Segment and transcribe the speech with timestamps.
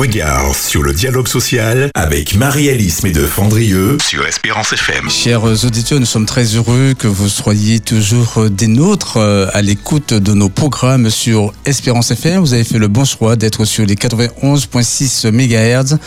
[0.00, 5.10] Regard sur le dialogue social avec Marie-Alice Médeux-Fandrieux sur Espérance FM.
[5.10, 10.14] Chers auditeurs, nous sommes très heureux que vous soyez toujours des nôtres euh, à l'écoute
[10.14, 12.40] de nos programmes sur Espérance FM.
[12.40, 15.98] Vous avez fait le bon choix d'être sur les 91.6 MHz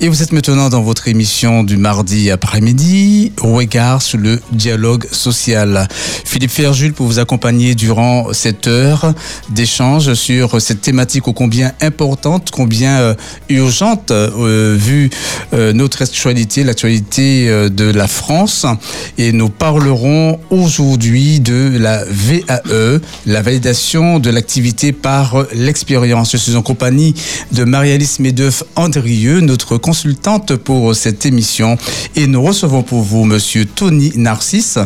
[0.00, 5.86] et vous êtes maintenant dans votre émission du mardi après-midi, Regard sur le dialogue social.
[6.24, 9.14] Philippe Ferjul pour vous accompagner durant cette heure
[9.50, 13.14] d'échange sur cette thématique ô combien importante, combien euh,
[13.48, 15.10] urgente euh, vu
[15.52, 18.66] euh, notre actualité, l'actualité euh, de la France.
[19.18, 26.32] Et nous parlerons aujourd'hui de la VAE, la validation de l'activité par l'expérience.
[26.32, 27.14] Je suis en compagnie
[27.52, 31.76] de Marie-Alice Médeuf Andrieux, notre consultante pour cette émission.
[32.14, 34.78] Et nous recevons pour vous Monsieur Tony Narcisse,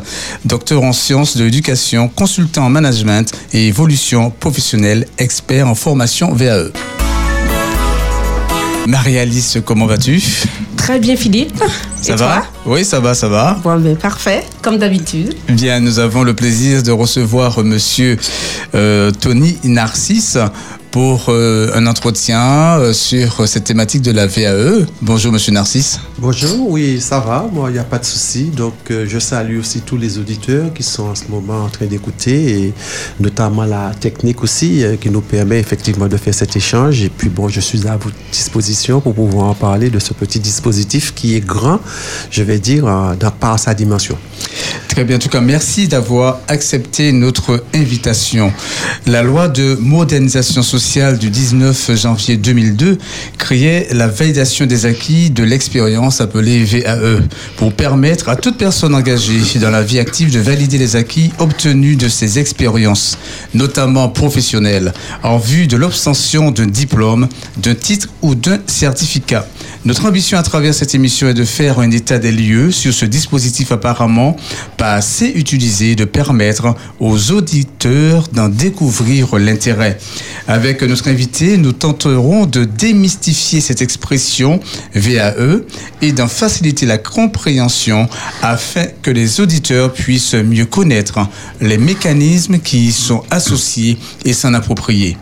[0.45, 6.70] docteur en sciences de l'éducation, consultant en management et évolution professionnelle, expert en formation VAE.
[8.90, 10.20] Marie-Alice, comment vas-tu?
[10.80, 11.62] Très bien, Philippe.
[12.00, 13.59] Ça Et va toi Oui, ça va, ça va.
[13.62, 15.34] Bon, ben, parfait, comme d'habitude.
[15.50, 18.16] Bien, nous avons le plaisir de recevoir Monsieur
[18.74, 20.38] euh, Tony Narcisse
[20.90, 24.87] pour euh, un entretien euh, sur cette thématique de la VAE.
[25.02, 26.00] Bonjour, Monsieur Narcisse.
[26.18, 28.44] Bonjour, oui, ça va, moi, il n'y a pas de souci.
[28.46, 31.87] Donc, euh, je salue aussi tous les auditeurs qui sont en ce moment en train
[31.87, 32.74] d'écouter et
[33.20, 37.02] notamment la technique aussi euh, qui nous permet effectivement de faire cet échange.
[37.04, 40.40] Et puis, bon, je suis à votre disposition pour pouvoir en parler de ce petit
[40.40, 40.70] dispositif
[41.15, 41.80] qui est grand,
[42.30, 44.16] je vais dire, euh, dans, par sa dimension.
[44.88, 48.52] Très bien, en tout cas, merci d'avoir accepté notre invitation.
[49.07, 52.99] La loi de modernisation sociale du 19 janvier 2002
[53.38, 57.21] créait la validation des acquis de l'expérience appelée VAE
[57.57, 61.96] pour permettre à toute personne engagée dans la vie active de valider les acquis obtenus
[61.96, 63.16] de ses expériences,
[63.55, 67.28] notamment professionnelles, en vue de l'obtention d'un diplôme,
[67.59, 69.47] d'un titre ou d'un certificat.
[69.86, 73.06] Notre ambition à travers cette émission est de faire un état des lieux sur ce
[73.06, 74.37] dispositif apparemment
[74.76, 79.97] pas assez utilisé, de permettre aux auditeurs d'en découvrir l'intérêt.
[80.47, 84.60] Avec notre invité, nous tenterons de démystifier cette expression
[84.94, 85.62] VAE
[86.03, 88.06] et d'en faciliter la compréhension
[88.43, 91.21] afin que les auditeurs puissent mieux connaître
[91.62, 95.16] les mécanismes qui y sont associés et s'en approprier.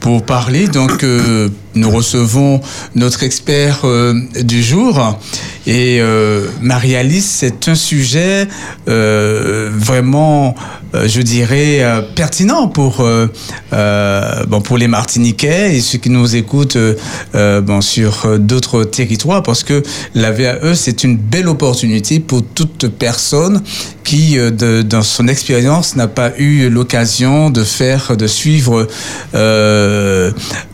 [0.00, 2.60] Pour parler, donc, euh, nous recevons
[2.94, 5.18] notre expert euh, du jour.
[5.66, 8.48] Et euh, Marie-Alice, c'est un sujet
[8.88, 10.56] euh, vraiment,
[10.94, 13.28] euh, je dirais, euh, pertinent pour, euh,
[14.48, 16.76] bon, pour les Martiniquais et ceux qui nous écoutent
[17.32, 19.82] bon, sur d'autres territoires, parce que
[20.14, 23.62] la VAE, c'est une belle opportunité pour toute personne
[24.04, 28.88] qui, de- dans son expérience, n'a pas eu l'occasion de faire, de suivre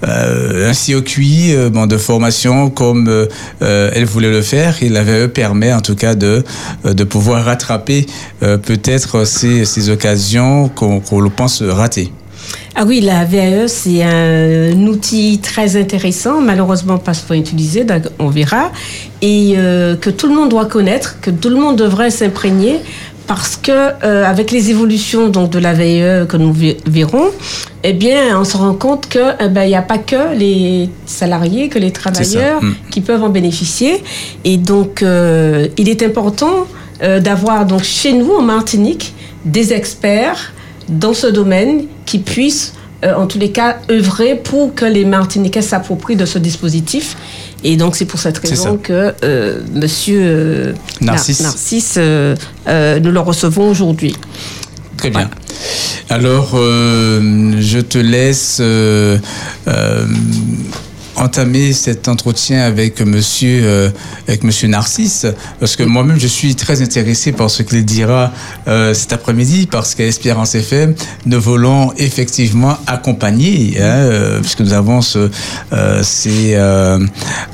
[0.02, 3.26] un circuit bon, de formation comme
[3.60, 4.76] elle voulait le faire.
[4.80, 6.44] Et la VAE permet en tout cas de,
[6.84, 8.06] euh, pouvoir rattraper
[8.42, 12.12] euh, peut-être ces, occasions qu'on le pense rater.
[12.74, 17.84] Ah oui, la VAE, c'est un outil très intéressant, malheureusement pas souvent utilisé,
[18.18, 18.70] on verra,
[19.20, 22.80] et euh, que tout le monde doit connaître, que tout le monde devrait s'imprégner,
[23.28, 27.28] parce que euh, avec les évolutions donc de la VAE que nous ve- verrons,
[27.84, 31.68] eh bien, on se rend compte que eh ben, n'y a pas que les salariés,
[31.68, 32.74] que les travailleurs Mm.
[32.90, 34.02] qui peuvent en bénéficier,
[34.44, 36.66] et donc euh, il est important
[37.02, 39.14] euh, d'avoir donc chez nous en Martinique
[39.44, 40.52] des experts
[40.88, 42.72] dans ce domaine qui puissent,
[43.04, 47.16] euh, en tous les cas, œuvrer pour que les Martiniquais s'approprient de ce dispositif.
[47.64, 51.40] Et donc, c'est pour cette raison que euh, Monsieur euh, Narcisse.
[51.40, 52.36] Nar- Narcisse, euh,
[52.68, 54.14] euh, nous le recevons aujourd'hui.
[54.96, 55.28] Très bien.
[56.10, 58.60] Alors, je te laisse
[61.18, 63.90] entamer cet entretien avec Monsieur, euh,
[64.26, 65.26] avec Monsieur Narcisse,
[65.60, 68.32] parce que moi-même je suis très intéressé par ce qu'il dira
[68.66, 70.94] euh, cet après-midi, parce qu'à Espérance FM,
[71.26, 75.30] nous voulons effectivement accompagner, hein, euh, puisque nous avons ce,
[75.72, 76.98] euh, ces, euh,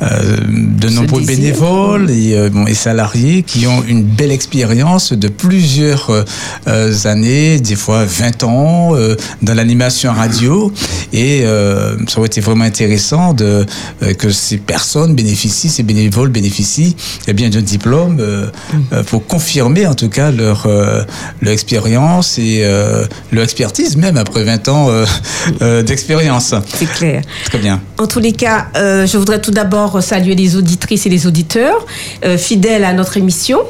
[0.02, 1.36] euh, de nombreux désir.
[1.36, 6.24] bénévoles et, euh, bon, et salariés qui ont une belle expérience de plusieurs
[7.04, 10.72] années, des fois 20 ans, euh, dans l'animation radio.
[11.12, 16.30] Et euh, ça aurait été vraiment intéressant de, euh, que ces personnes bénéficient, ces bénévoles
[16.30, 16.96] bénéficient
[17.26, 18.46] eh bien d'un diplôme euh,
[18.92, 20.66] euh, pour confirmer en tout cas leur,
[21.42, 22.64] leur expérience et
[23.32, 24.90] leur expertise même après 20 ans
[25.60, 26.54] d'expérience.
[26.74, 27.22] C'est clair.
[27.46, 27.80] Très bien.
[27.98, 31.86] En tous les cas, je voudrais tout d'abord saluer les auditrices et les auditeurs
[32.36, 33.60] fidèles à notre émission.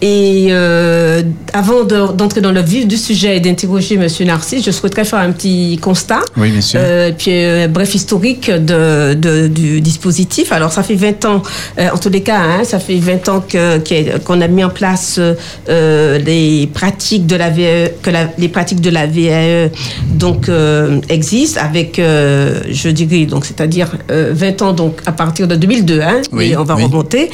[0.00, 1.22] Et euh,
[1.52, 4.06] avant d'entrer dans le vif du sujet et d'interroger M.
[4.26, 6.20] Narcisse, je souhaiterais faire un petit constat.
[6.36, 6.78] Oui, bien sûr.
[6.82, 10.52] Euh, puis un bref historique de, de, du dispositif.
[10.52, 11.42] Alors, ça fait 20 ans,
[11.78, 13.44] euh, en tous les cas, hein, ça fait 20 ans
[14.24, 15.18] qu'on a mis en place
[15.68, 19.70] euh, les pratiques de la VAE, que la, les pratiques de la VAE
[20.14, 25.56] donc, euh, existent avec, euh, je dirais, donc, c'est-à-dire 20 ans donc, à partir de
[25.56, 26.00] 2002.
[26.00, 26.84] Hein, oui, et on va oui.
[26.84, 27.30] remonter.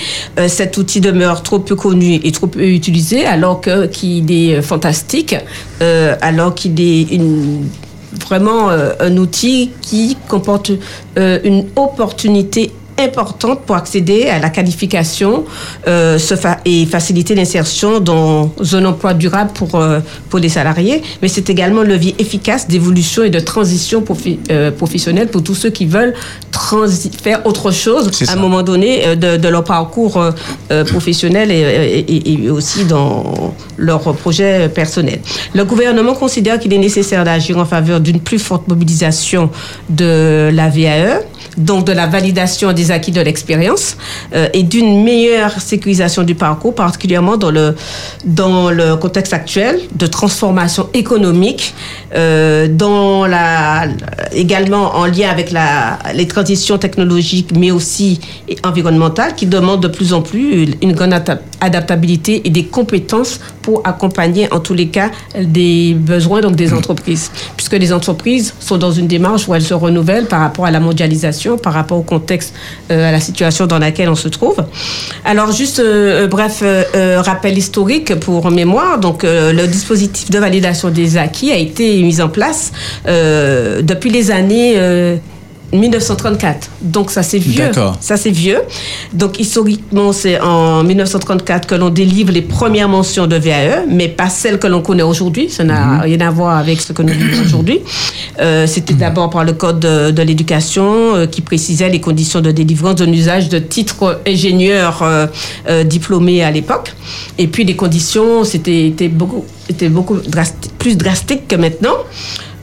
[0.48, 5.36] cet outil demeure trop peu connu et trop peu utilisé alors que, qu'il est fantastique,
[6.22, 7.18] alors qu'il est
[8.14, 10.72] vraiment euh, un outil qui comporte
[11.18, 15.44] euh, une opportunité importante pour accéder à la qualification
[15.88, 20.00] euh, fa et faciliter l'insertion dans un emploi durable pour, euh,
[20.30, 24.70] pour les salariés, mais c'est également un levier efficace d'évolution et de transition profi euh,
[24.70, 26.14] professionnelle pour tous ceux qui veulent
[27.22, 32.04] faire autre chose à un moment donné euh, de, de, leur parcours euh, professionnel et,
[32.06, 35.20] et, et, aussi dans leur projet personnel.
[35.54, 39.50] Le gouvernement considère qu'il est nécessaire d'agir en faveur d'une plus forte mobilisation
[39.88, 41.20] de la VAE,
[41.58, 43.96] donc de la validation des acquis de l'expérience
[44.52, 47.74] et d'une meilleure sécurisation du parcours, particulièrement dans le,
[48.24, 51.74] dans le contexte actuel de transformation économique,
[52.14, 53.86] euh, dans la,
[54.32, 58.20] également en lien avec la, les transitions technologiques, mais aussi
[58.64, 61.14] environnementales, qui demandent de plus en plus une grande
[61.60, 67.30] adaptabilité et des compétences pour accompagner, en tous les cas, des besoins donc des entreprises.
[67.56, 70.80] Puisque les entreprises sont dans une démarche où elles se renouvellent par rapport à la
[70.80, 72.54] mondialisation, par rapport au contexte,
[72.90, 74.56] euh, à la situation dans laquelle on se trouve.
[75.24, 78.98] Alors, juste, euh, bref, euh, rappel historique pour mémoire.
[78.98, 82.72] Donc, le dispositif de validation des acquis a été mis en place
[83.06, 84.76] depuis les années
[85.74, 86.70] 1934.
[86.82, 87.70] Donc ça c'est vieux.
[88.00, 88.60] Ça c'est vieux.
[89.12, 94.28] Donc historiquement c'est en 1934 que l'on délivre les premières mentions de VAE, mais pas
[94.28, 95.48] celles que l'on connaît aujourd'hui.
[95.50, 96.02] Ça n'a mm -hmm.
[96.02, 97.78] rien à voir avec ce que nous vivons aujourd'hui.
[98.40, 100.86] Euh, C'était d'abord par le code de, de l'éducation
[101.16, 106.50] euh, qui précisait les conditions de délivrance d'un usage de titre ingénieur euh, diplômé à
[106.56, 106.88] l'époque.
[107.42, 111.96] Et puis les conditions c'était beaucoup, était beaucoup drasti plus drastique que maintenant.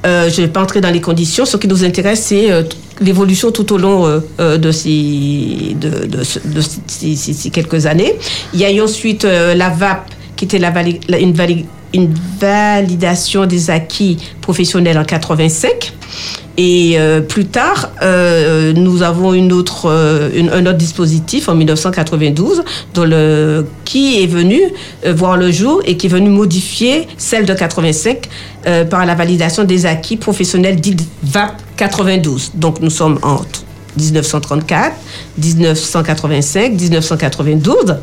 [0.06, 1.46] Euh, je ne vais pas entrer dans les conditions.
[1.46, 2.64] Ce qui nous intéresse, c'est euh,
[3.02, 4.06] l'évolution tout au long
[4.40, 8.16] euh, de, ces, de, de, ces, quelques années.
[8.54, 10.72] Il y a eu ensuite la VAP, qui était la
[11.20, 11.34] une,
[11.94, 15.94] une, validation des acquis professionnels en 85.
[16.58, 21.56] Et euh, plus tard, euh, nous avons une autre, euh, une, un autre dispositif en
[21.56, 24.60] 1992 dont le, qui est venu
[25.06, 28.28] voir le jour et qui est venu modifier celle de 85
[28.90, 32.52] par la validation des acquis professionnels dite VAP 92.
[32.56, 33.64] Donc nous sommes entre
[33.98, 34.96] 1934,
[35.38, 37.98] 1985, 1992.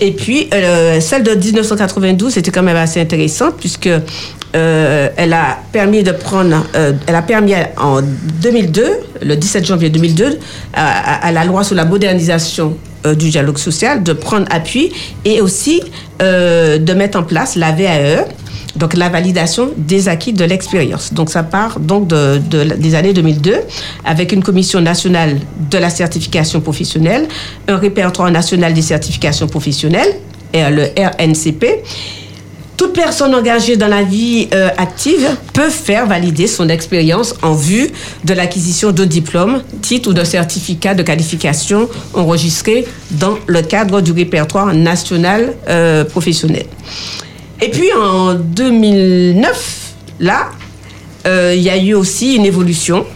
[0.00, 5.58] Et puis, euh, celle de 1992 était quand même assez intéressante puisque euh, elle a
[5.72, 8.00] permis de prendre, euh, elle a permis en
[8.42, 8.84] 2002,
[9.22, 10.38] le 17 janvier 2002,
[10.72, 12.76] à, à la loi sur la modernisation
[13.18, 14.90] du dialogue social, de prendre appui
[15.26, 15.82] et aussi
[16.20, 18.24] de mettre en place la VAE,
[18.76, 21.12] donc la validation des acquis de l'expérience.
[21.12, 23.54] Donc ça part donc de, de, des années 2002
[24.04, 25.38] avec une commission nationale
[25.70, 27.28] de la certification professionnelle,
[27.68, 30.14] un répertoire national des certifications professionnelles,
[30.52, 31.82] le RNCP.
[32.76, 37.88] Toute personne engagée dans la vie euh, active peut faire valider son expérience en vue
[38.24, 44.10] de l'acquisition de diplômes, titres ou de certificats de qualification enregistrés dans le cadre du
[44.10, 46.66] répertoire national euh, professionnel.
[47.60, 50.50] Et puis en 2009, là,
[51.26, 53.06] euh, il y a eu aussi une évolution.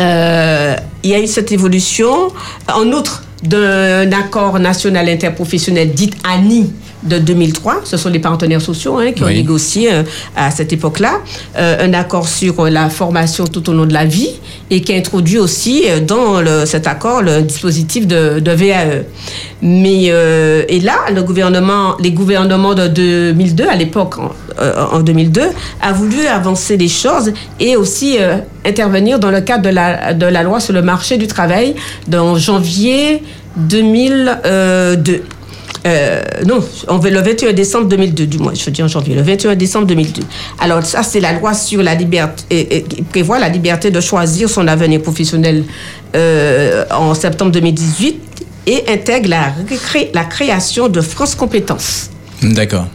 [0.00, 2.32] Euh, il y a eu cette évolution,
[2.72, 6.72] en outre d'un accord national interprofessionnel dit ANI
[7.06, 9.32] de 2003, ce sont les partenaires sociaux hein, qui oui.
[9.32, 10.02] ont négocié euh,
[10.36, 11.20] à cette époque-là
[11.56, 14.30] euh, un accord sur la formation tout au long de la vie
[14.70, 19.04] et qui a introduit aussi euh, dans le, cet accord le dispositif de, de VAE.
[19.62, 24.32] Mais euh, et là, le gouvernement, les gouvernements de 2002, à l'époque en,
[24.96, 25.42] en, 2002,
[25.80, 30.26] a voulu avancer les choses et aussi euh, intervenir dans le cadre de la, de
[30.26, 31.74] la loi sur le marché du travail
[32.08, 33.22] dans janvier
[33.56, 35.22] 2002.
[35.86, 39.22] Euh, non, on veut le 21 décembre 2002, du moins, je dis en janvier, le
[39.22, 40.22] 21 décembre 2002.
[40.58, 44.66] Alors, ça, c'est la loi sur la liberté, qui prévoit la liberté de choisir son
[44.66, 45.64] avenir professionnel
[46.14, 48.20] euh, en septembre 2018
[48.66, 49.52] et intègre la,
[50.12, 52.10] la création de France Compétences.
[52.42, 52.88] D'accord.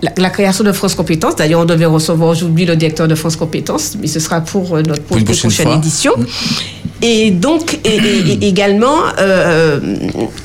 [0.00, 1.36] La, la, création de France Compétences.
[1.36, 5.02] D'ailleurs, on devait recevoir aujourd'hui le directeur de France Compétences, mais ce sera pour notre
[5.02, 6.12] pour, pour prochaine, prochaine édition.
[7.02, 7.78] Et donc
[8.40, 9.80] également euh,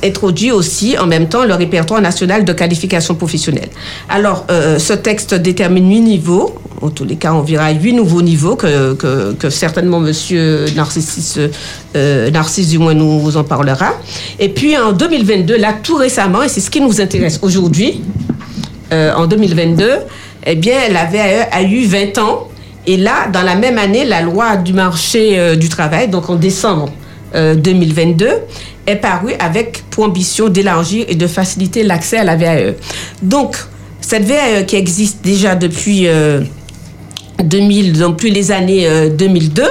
[0.03, 3.69] introduit aussi en même temps le répertoire national de qualification professionnelle.
[4.09, 4.45] Alors,
[4.77, 6.55] ce texte détermine huit niveaux.
[6.81, 11.39] En tous les cas, on verra huit nouveaux niveaux que, que, certainement Monsieur Narcisse,
[11.95, 13.93] Narcisse du moins nous en parlera.
[14.39, 18.01] Et puis en 2022, là tout récemment, et c'est ce qui nous intéresse aujourd'hui,
[18.91, 19.89] en 2022,
[20.45, 22.49] eh bien, la VAE a eu 20 ans
[22.85, 26.35] et là, dans la même année, la loi du marché euh, du travail, donc en
[26.35, 26.89] décembre
[27.33, 28.37] 2022, euh,
[28.85, 32.73] est parue avec pour ambition d'élargir et de faciliter l'accès à la VAE.
[33.21, 33.55] Donc,
[34.01, 36.07] cette VAE qui existe déjà depuis
[37.43, 39.63] 2000, euh, donc plus les années 2002,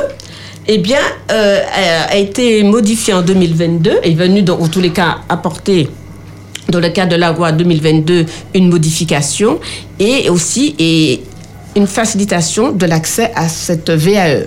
[0.68, 5.18] eh bien, a été modifiée en 2022 et est venue, dans, en tous les cas,
[5.28, 5.88] apporter
[6.68, 9.60] dans le cadre de la loi 2022 une modification
[9.98, 10.74] et aussi
[11.76, 14.46] une facilitation de l'accès à cette VAE.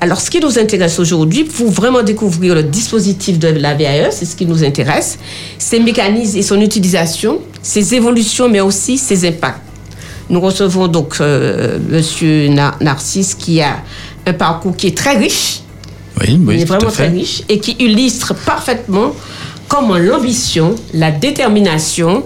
[0.00, 4.24] Alors, ce qui nous intéresse aujourd'hui, pour vraiment découvrir le dispositif de la VAE, c'est
[4.24, 5.18] ce qui nous intéresse,
[5.58, 9.60] ses mécanismes et son utilisation, ses évolutions, mais aussi ses impacts.
[10.28, 13.76] Nous recevons donc euh, Monsieur Narcisse qui a
[14.26, 15.60] un parcours qui est très riche,
[16.20, 19.14] oui, oui, est vraiment très riche, et qui illustre parfaitement
[19.68, 22.24] comment l'ambition, la détermination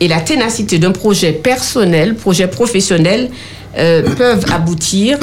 [0.00, 3.30] et la ténacité d'un projet personnel, projet professionnel,
[3.76, 5.18] euh, peuvent aboutir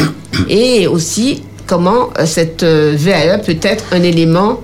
[0.49, 4.59] et aussi comment euh, cette euh, VAE peut être un élément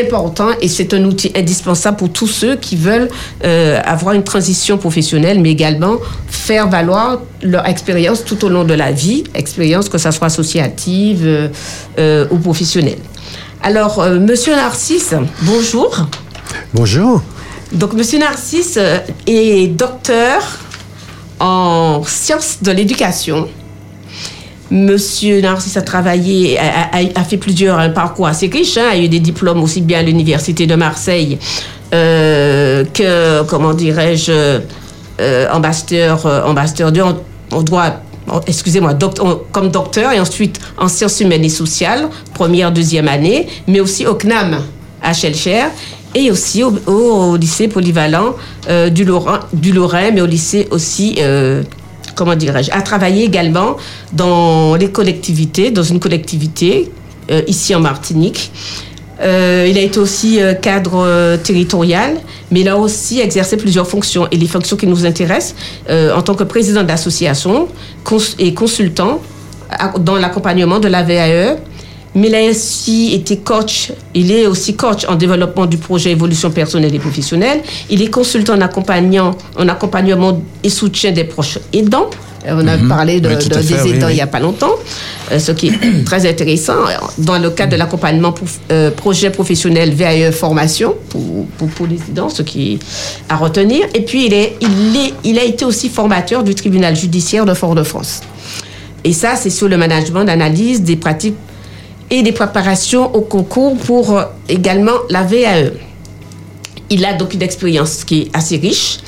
[0.00, 3.08] important et c'est un outil indispensable pour tous ceux qui veulent
[3.42, 5.96] avoir une transition professionnelle, mais également
[6.28, 11.50] faire valoir leur expérience tout au long de la vie, expérience que ce soit associative
[11.98, 12.98] ou professionnelle.
[13.62, 16.06] Alors, Monsieur Narcisse, bonjour.
[16.74, 17.22] Bonjour.
[17.72, 18.78] Donc, Monsieur Narcisse
[19.26, 20.42] est docteur
[21.40, 23.48] en sciences de l'éducation.
[24.70, 29.20] Monsieur Narcisse a travaillé, a, fait plusieurs un parcours assez riche, hein, a eu des
[29.20, 31.38] diplômes aussi bien à l'université de Marseille
[31.94, 34.58] euh, que, comment dirais-je, euh,
[35.20, 37.00] euh, ambassadeur de,
[37.52, 38.00] on, doit,
[38.48, 38.94] excusez-moi,
[39.52, 44.14] comme docteur et ensuite en sciences humaines et sociales, première, deuxième année, mais aussi au
[44.14, 44.62] CNAM
[45.00, 45.66] à Shelcher
[46.16, 48.34] et aussi au, lycée polyvalent
[48.70, 49.72] euh, du, Lorrain, du
[50.14, 51.62] mais au lycée aussi, euh,
[52.14, 53.76] comment dirais-je, a travaillé également
[54.14, 56.90] dans les collectivités, dans une collectivité
[57.30, 58.50] euh, ici en Martinique.
[59.20, 62.16] il a été aussi cadre territorial,
[62.50, 64.26] mais il a aussi exercé plusieurs fonctions.
[64.30, 65.54] Et les fonctions qui nous intéressent,
[65.90, 67.68] en tant que président d'association
[68.38, 69.20] et consultant
[70.00, 71.56] dans l'accompagnement de la VAE,
[72.16, 73.92] mais il a aussi été coach.
[74.14, 77.60] Il est aussi coach en développement du projet évolution personnelle et professionnelle.
[77.90, 82.08] Il est consultant en, accompagnant, en accompagnement et soutien des proches aidants.
[82.46, 82.88] Euh, on a mhm.
[82.88, 84.72] parlé de, des aidants il n'y a pas longtemps,
[85.30, 86.76] euh, ce qui est très intéressant
[87.18, 92.30] dans le cadre de l'accompagnement pour, euh, projet professionnel VAE formation pour, pour, les aidants,
[92.30, 92.78] ce qui est
[93.28, 93.86] à retenir.
[93.94, 97.52] Et puis, il, est, il, est, il a été aussi formateur du tribunal judiciaire de
[97.52, 98.20] Fort-de-France.
[99.04, 101.36] Et ça, c'est sur le management d'analyse des pratiques
[102.10, 105.72] et des préparations au concours pour euh, également la VAE.
[106.90, 108.98] Il a donc une expérience qui est assez riche.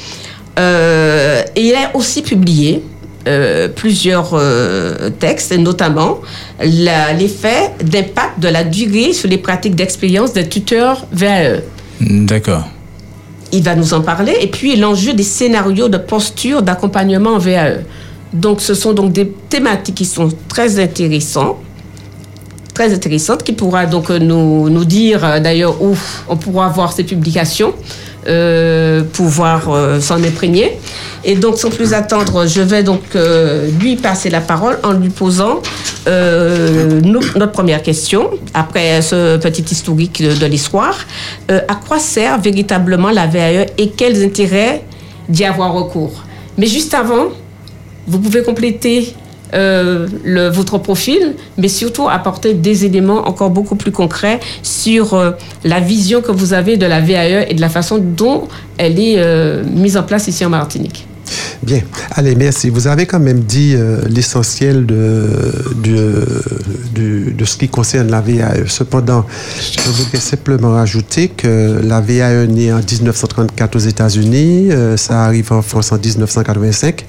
[0.59, 2.83] Euh, et il a aussi publié
[3.28, 4.35] euh, plusieurs
[5.21, 6.19] textes, notamment
[6.61, 11.61] l'effet d'impact de la durée sur les pratiques d'expérience des tuteurs VAE.
[12.00, 12.69] D'accord.
[13.52, 14.35] Il va nous en parler.
[14.40, 17.83] Et puis l'enjeu des scénarios de posture d'accompagnement VAE.
[18.33, 21.59] Donc ce sont donc des thématiques qui sont très intéressantes
[22.78, 25.97] très intéressante qui pourra donc euh, nous, nous dire euh, d'ailleurs où
[26.28, 27.75] on pourra voir ces publications.
[28.26, 29.62] Euh, pouvoir
[30.02, 30.76] s'en imprégner.
[31.25, 33.00] Et donc, sans plus attendre, je vais donc
[33.80, 35.62] lui passer la parole en lui posant
[36.06, 40.99] notre première question, après ce petit historique de, de l'histoire.
[41.49, 44.82] à quoi sert véritablement la VAE et quels intérêts
[45.28, 46.25] d'y avoir recours?
[46.58, 47.28] Mais juste avant,
[48.06, 49.14] vous pouvez compléter
[49.55, 55.33] euh, le, votre profil, mais surtout apporter des éléments encore beaucoup plus concrets sur euh,
[55.64, 59.17] la vision que vous avez de la VAE et de la façon dont elle est
[59.19, 61.07] euh, mise en place ici en Martinique.
[61.62, 61.82] Bien.
[62.12, 62.70] Allez, merci.
[62.70, 65.37] Vous avez quand même dit euh, l'essentiel de,
[67.44, 68.66] ce qui concerne la VAE.
[68.66, 69.25] Cependant,
[69.56, 75.52] je voudrais simplement rajouter que la VAE née en 1934 aux États-Unis, euh, ça arrive
[75.52, 77.04] en France en 1985.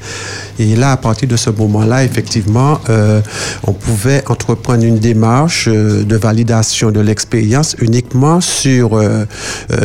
[0.59, 3.21] Et là, à partir de ce moment-là, effectivement, euh,
[3.65, 9.01] on pouvait entreprendre une démarche de validation de l'expérience uniquement sur,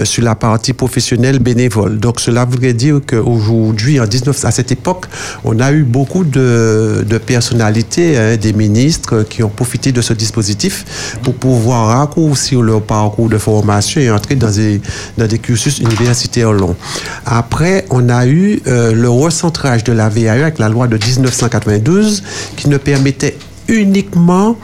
[0.04, 1.98] sur la partie professionnelle bénévole.
[1.98, 5.06] Donc, cela voudrait dire qu'aujourd'hui, en 19, cette époque,
[5.44, 11.16] on a eu beaucoup de, personnalités, hein, des ministres qui ont profité de ce dispositif
[11.22, 14.80] pour pouvoir raccourcir leur parcours de formation et entrer dans des,
[15.18, 16.76] dans des cursus universitaires longs.
[17.26, 22.22] Après, on a eu euh, le recentrage de la VAE avec la loi de 1992
[22.56, 23.36] qui ne permettait
[23.68, 24.56] uniquement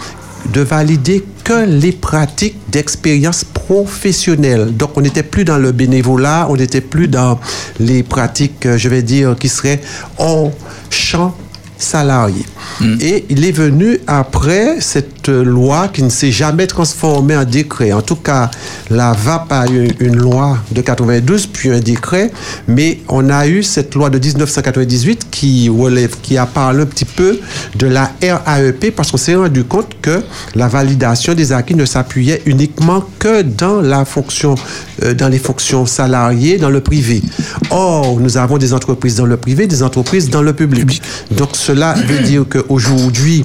[0.53, 1.25] de valider
[1.57, 4.77] les pratiques d'expérience professionnelle.
[4.77, 7.39] Donc, on n'était plus dans le bénévolat, on n'était plus dans
[7.79, 9.81] les pratiques, je vais dire, qui seraient
[10.19, 10.51] en
[10.91, 11.35] champ
[11.81, 12.45] salarié.
[12.81, 12.97] Hmm.
[13.01, 17.93] Et il est venu après cette loi qui ne s'est jamais transformée en décret.
[17.93, 18.51] En tout cas,
[18.91, 22.31] la VAP a eu une loi de 92, puis un décret,
[22.69, 27.05] mais on a eu cette loi de 1998 qui relève, qui a parlé un petit
[27.05, 27.39] peu
[27.77, 30.23] de la RAEP parce qu'on s'est rendu compte que
[30.55, 34.55] la validation des acquis ne s'appuyait uniquement que dans la fonction,
[35.03, 37.23] euh, dans les fonctions salariées, dans le privé.
[37.71, 41.01] Or, nous avons des entreprises dans le privé, des entreprises dans le public.
[41.31, 43.45] Donc, cela veut dire qu'aujourd'hui,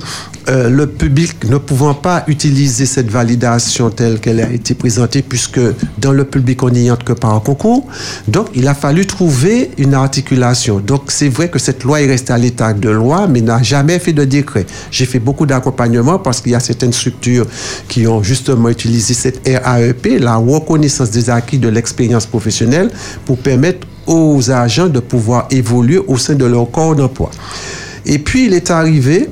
[0.50, 5.60] euh, le public ne pouvant pas utiliser cette validation telle qu'elle a été présentée, puisque
[6.00, 7.86] dans le public, on n'y entre que par un concours.
[8.27, 10.79] Donc, il a fallu trouver une articulation.
[10.79, 14.00] Donc, c'est vrai que cette loi est restée à l'état de loi, mais n'a jamais
[14.00, 14.65] fait de décret.
[14.89, 17.46] J'ai fait beaucoup d'accompagnement parce qu'il y a certaines structures
[17.88, 22.89] qui ont justement utilisé cette RAEP, la reconnaissance des acquis de l'expérience professionnelle,
[23.25, 27.29] pour permettre aux agents de pouvoir évoluer au sein de leur corps d'emploi.
[28.05, 29.29] Et puis, il est arrivé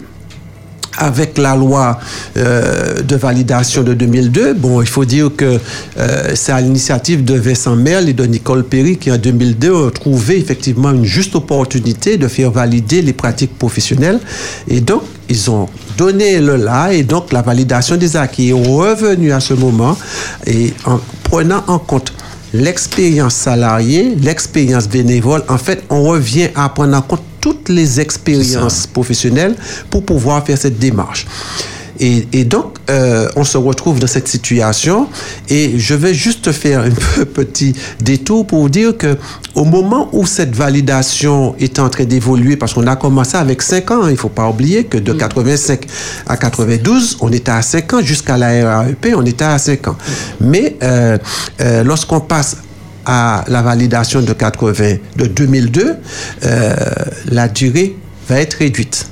[0.98, 2.00] avec la loi
[2.38, 4.54] euh, de validation de 2002.
[4.54, 5.60] Bon, il faut dire que
[5.98, 9.90] euh, c'est à l'initiative de Vincent Merle et de Nicole Perry qui, en 2002, ont
[9.90, 14.20] trouvé effectivement une juste opportunité de faire valider les pratiques professionnelles.
[14.68, 19.32] Et donc, ils ont donné le là et donc la validation des acquis est revenue
[19.32, 19.98] à ce moment
[20.46, 22.14] et en prenant en compte
[22.54, 28.88] l'expérience salariée, l'expérience bénévole, en fait, on revient à prendre en compte toutes les expériences
[28.88, 29.56] professionnelles
[29.90, 31.28] pour pouvoir faire cette démarche.
[32.00, 35.08] Et, donc, euh, on se retrouve dans cette situation.
[35.50, 39.18] Et je vais juste faire un petit détour pour dire que
[39.56, 43.92] au moment où cette validation est en train d'évoluer, parce qu'on a commencé avec 5
[43.92, 45.86] ans, il ne faut pas oublier que de 85
[46.28, 49.98] à 92, on était à 5 ans, jusqu'à la RAEP, on était à 5 ans.
[50.42, 51.18] Mais euh,
[51.62, 52.58] euh, lorsqu'on passe
[53.06, 55.96] à la validation de 80, de 2002,
[56.44, 56.76] euh,
[57.26, 57.96] la durée
[58.28, 59.08] va être réduite.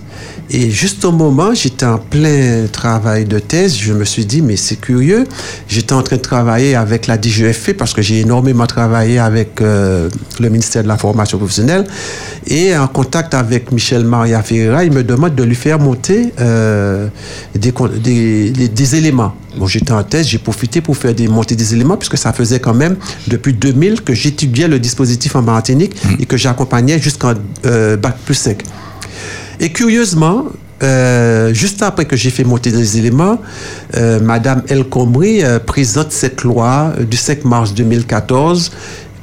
[0.54, 4.58] Et juste au moment, j'étais en plein travail de thèse, je me suis dit, mais
[4.58, 5.24] c'est curieux,
[5.70, 10.10] j'étais en train de travailler avec la DGFP parce que j'ai énormément travaillé avec euh,
[10.42, 11.86] le ministère de la Formation professionnelle
[12.48, 17.08] et en contact avec Michel Maria Ferreira, il me demande de lui faire monter euh,
[17.56, 19.34] des, des, des, éléments.
[19.58, 22.60] Bon, j'étais en thèse, j'ai profité pour faire des, monter des éléments puisque ça faisait
[22.60, 22.98] quand même
[23.30, 26.16] depuis 2000 que j'étudiais le dispositif en Martinique mmh.
[26.20, 27.36] et que j'accompagnais jusqu'en
[27.66, 28.64] euh, Bac plus 5.
[29.64, 30.46] Et curieusement,
[30.82, 33.40] euh, juste après que j'ai fait monter des éléments,
[33.96, 38.72] euh, Madame El Khomri euh, présente cette loi du 5 mars 2014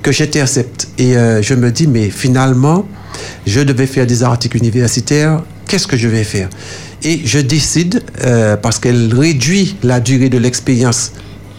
[0.01, 0.87] que j'intercepte.
[0.96, 2.87] Et je me dis, mais finalement,
[3.48, 5.42] je devais faire des articles universitaires.
[5.66, 6.48] Qu'est-ce que je vais faire?
[7.03, 8.05] Et je décide,
[8.62, 11.11] parce qu'elle réduit la durée de l'expérience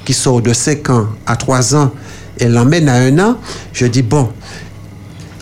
[0.05, 1.91] qui sort de 5 ans à 3 ans,
[2.39, 3.37] elle l'emmène à un an.
[3.73, 4.29] Je dis, bon,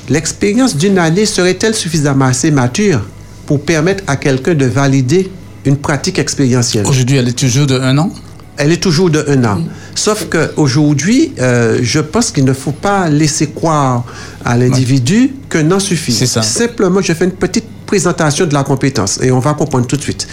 [0.10, 3.02] l'expérience d'une année serait-elle suffisamment assez mature
[3.48, 5.32] pour permettre à quelqu'un de valider
[5.66, 6.86] une pratique expérientielle.
[6.86, 8.12] Aujourd'hui, elle est toujours de un an?
[8.58, 9.62] Elle est toujours de un an.
[9.96, 14.04] Sauf qu'aujourd'hui, euh, je pense qu'il ne faut pas laisser croire
[14.44, 16.12] à l'individu que qu'un an suffit.
[16.12, 16.42] C'est ça.
[16.42, 20.02] Simplement, je fais une petite présentation de la compétence et on va comprendre tout de
[20.02, 20.28] suite.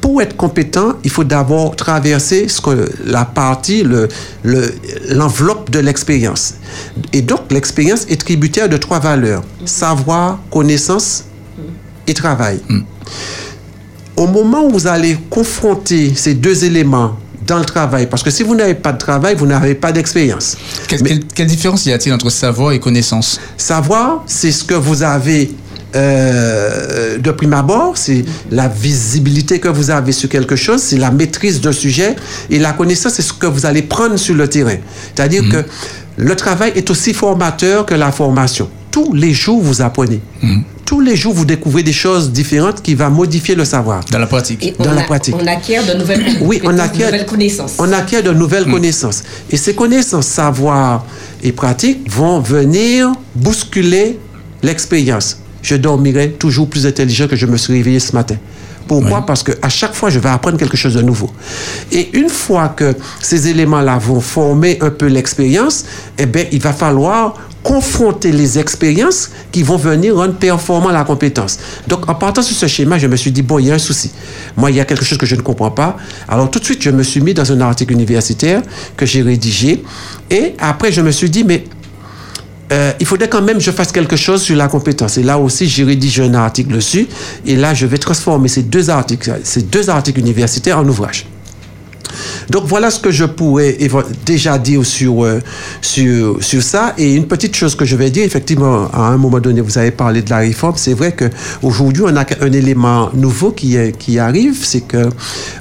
[0.00, 6.54] Pour être compétent, il faut d'abord traverser ce que, la partie, l'enveloppe le, de l'expérience.
[7.12, 9.42] Et donc, l'expérience est tributaire de trois valeurs.
[9.64, 11.24] Savoir, connaissance
[12.08, 12.60] et travail.
[12.68, 12.80] Hmm.
[14.16, 17.16] Au moment où vous allez confronter ces deux éléments
[17.46, 20.56] dans le travail, parce que si vous n'avez pas de travail, vous n'avez pas d'expérience.
[20.88, 23.40] Quelle, différence y a-t-il entre savoir et connaissance?
[23.56, 25.52] Savoir, c'est ce que vous avez
[25.94, 31.10] euh, de prime abord, c'est la visibilité que vous avez sur quelque chose, c'est la
[31.10, 32.16] maîtrise d'un sujet,
[32.50, 34.76] et la connaissance, c'est ce que vous allez prendre sur le terrain.
[35.14, 35.52] C'est-à-dire hmm.
[35.52, 35.64] que
[36.16, 38.68] le travail est aussi formateur que la formation.
[38.90, 40.20] Tous les jours, vous apprenez.
[40.42, 44.02] Hmm tous les jours, vous découvrez des choses différentes qui vont modifier le savoir.
[44.10, 44.74] Dans la pratique.
[44.78, 45.34] Dans la pratique.
[45.38, 47.74] On acquiert de nouvelles, oui, on acquiert, de nouvelles connaissances.
[47.78, 48.72] On acquiert de nouvelles hmm.
[48.72, 49.22] connaissances.
[49.50, 51.04] Et ces connaissances, savoir
[51.42, 54.18] et pratique vont venir bousculer
[54.62, 55.40] l'expérience.
[55.60, 58.36] Je dormirai toujours plus intelligent que je me suis réveillé ce matin.
[58.88, 61.30] Pourquoi Parce que à chaque fois, je vais apprendre quelque chose de nouveau.
[61.92, 65.84] Et une fois que ces éléments-là vont former un peu l'expérience,
[66.18, 71.58] eh bien, il va falloir confronter les expériences qui vont venir rendre performant la compétence.
[71.86, 73.78] Donc, en partant sur ce schéma, je me suis dit, bon, il y a un
[73.78, 74.10] souci.
[74.56, 75.96] Moi, il y a quelque chose que je ne comprends pas.
[76.28, 78.62] Alors, tout de suite, je me suis mis dans un article universitaire
[78.96, 79.84] que j'ai rédigé.
[80.30, 81.64] Et après, je me suis dit, mais
[82.72, 85.18] euh, il faudrait quand même que je fasse quelque chose sur la compétence.
[85.18, 87.06] Et là aussi, j'ai rédigé un article dessus.
[87.46, 91.26] Et là, je vais transformer ces deux articles, ces deux articles universitaires en ouvrage.
[92.50, 93.76] Donc voilà ce que je pourrais
[94.24, 95.40] déjà dire sur, euh,
[95.82, 96.94] sur, sur ça.
[96.96, 99.90] Et une petite chose que je vais dire, effectivement, à un moment donné, vous avez
[99.90, 100.74] parlé de la réforme.
[100.76, 105.08] C'est vrai qu'aujourd'hui, on a un élément nouveau qui, qui arrive, c'est que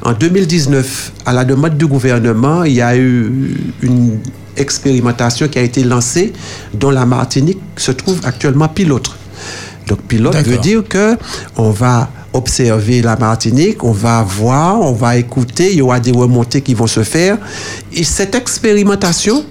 [0.03, 4.19] en 2019, à la demande du gouvernement, il y a eu une
[4.57, 6.33] expérimentation qui a été lancée
[6.73, 9.09] dont la Martinique se trouve actuellement pilote.
[9.87, 11.17] Donc pilote veut dire que
[11.55, 16.11] on va observer la Martinique, on va voir, on va écouter, il y aura des
[16.11, 17.37] remontées qui vont se faire.
[17.93, 19.45] Et cette expérimentation,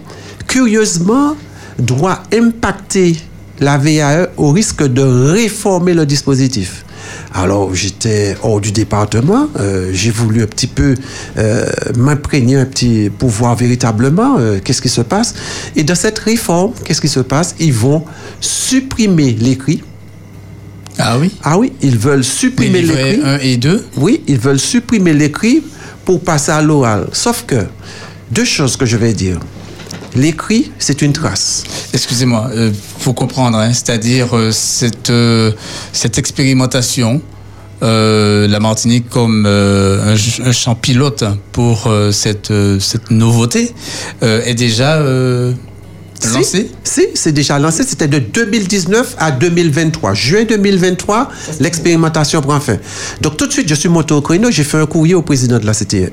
[0.46, 1.36] curieusement,
[1.78, 3.16] doit impacter
[3.60, 6.85] la VAE au risque de réformer le dispositif.
[7.34, 10.94] Alors j'étais hors du département, euh, j'ai voulu un petit peu
[11.36, 11.66] euh,
[11.96, 15.34] m'imprégner un petit pour voir véritablement euh, qu'est-ce qui se passe?
[15.74, 17.54] Et dans cette réforme, qu'est-ce qui se passe?
[17.58, 18.04] Ils vont
[18.40, 19.82] supprimer l'écrit.
[20.98, 21.30] Ah oui?
[21.42, 23.20] Ah oui, ils veulent supprimer l'écrit.
[23.22, 25.62] 1 et 2 Oui, ils veulent supprimer l'écrit
[26.04, 27.08] pour passer à l'oral.
[27.12, 27.66] Sauf que,
[28.30, 29.38] deux choses que je vais dire.
[30.16, 31.64] L'écrit, c'est une trace.
[31.92, 35.12] Excusez-moi, il faut comprendre, hein, c'est-à-dire cette,
[35.92, 37.20] cette expérimentation,
[37.82, 43.74] la Martinique comme un, un, champ pilote pour cette, cette nouveauté
[44.22, 45.02] est déjà
[46.24, 47.82] lancé Si, c'est déjà lancé.
[47.82, 50.14] C'était de 2019 à 2023.
[50.14, 51.28] Juin 2023,
[51.60, 52.76] l'expérimentation prend fin.
[53.20, 55.58] Donc tout de suite, je suis monté au créneau, j'ai fait un courrier au président
[55.58, 56.10] de la CTM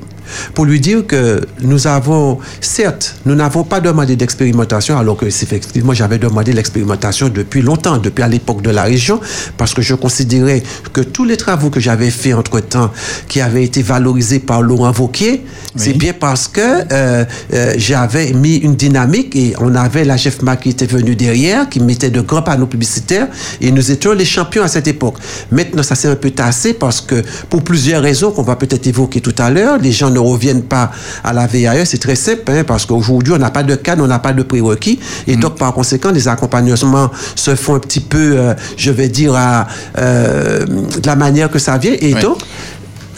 [0.54, 5.92] pour lui dire que nous avons, certes, nous n'avons pas demandé d'expérimentation, alors que effectivement,
[5.92, 9.20] j'avais demandé l'expérimentation depuis longtemps, depuis à l'époque de la région,
[9.56, 12.90] parce que je considérais que tous les travaux que j'avais faits entre-temps,
[13.28, 15.44] qui avaient été valorisés par Laurent Vauquier,
[15.76, 20.56] c'est bien parce que euh, euh, j'avais mis une dynamique et on avait la GEFMA
[20.56, 23.28] qui était venue derrière, qui mettait de grands panneaux publicitaires,
[23.60, 25.16] et nous étions les champions à cette époque.
[25.50, 29.20] Maintenant, ça s'est un peu tassé parce que, pour plusieurs raisons qu'on va peut-être évoquer
[29.20, 30.90] tout à l'heure, les gens ne reviennent pas
[31.22, 31.84] à la VAE.
[31.84, 34.42] C'est très simple, hein, parce qu'aujourd'hui, on n'a pas de cadre, on n'a pas de
[34.42, 34.98] prérequis.
[35.26, 39.34] Et donc, par conséquent, les accompagnements se font un petit peu, euh, je vais dire,
[39.34, 39.66] à,
[39.98, 41.94] euh, de la manière que ça vient.
[42.00, 42.38] Et donc,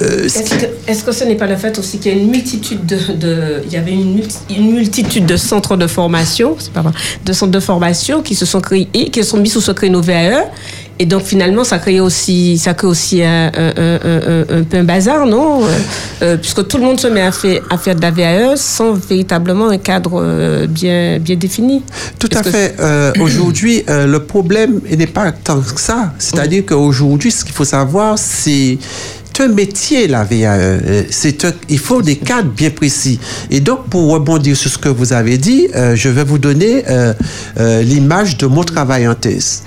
[0.03, 0.29] euh,
[0.87, 3.73] Est-ce que, ce n'est pas le fait aussi qu'il y a une multitude de, il
[3.73, 6.93] y avait une, une, multitude de centres de formation, c'est pas vrai,
[7.25, 10.51] de centres de formation qui se sont créés, qui sont mis sous ce créneau VAE
[10.99, 14.85] et donc finalement, ça crée aussi, ça crée aussi un, un, un, un peu un
[14.85, 15.63] bazar, non?
[16.23, 18.93] Euh, Puisque tout le monde se met à faire, à faire de la VAE sans
[18.95, 21.83] véritablement un cadre euh, bien, bien défini.
[22.19, 22.75] Tout à fait.
[22.81, 26.13] Euh, aujourd'hui, euh, le problème n'est pas tant que ça.
[26.19, 28.79] C'est-à-dire qu'aujourd'hui, ce qu'il faut savoir, c'est
[29.39, 31.05] un métier, la VAE.
[31.11, 33.21] C'est il faut des cadres bien précis.
[33.51, 36.85] Et donc, pour rebondir sur ce que vous avez dit, euh, je vais vous donner
[36.89, 37.13] euh,
[37.61, 39.63] euh, l'image de mon travail en thèse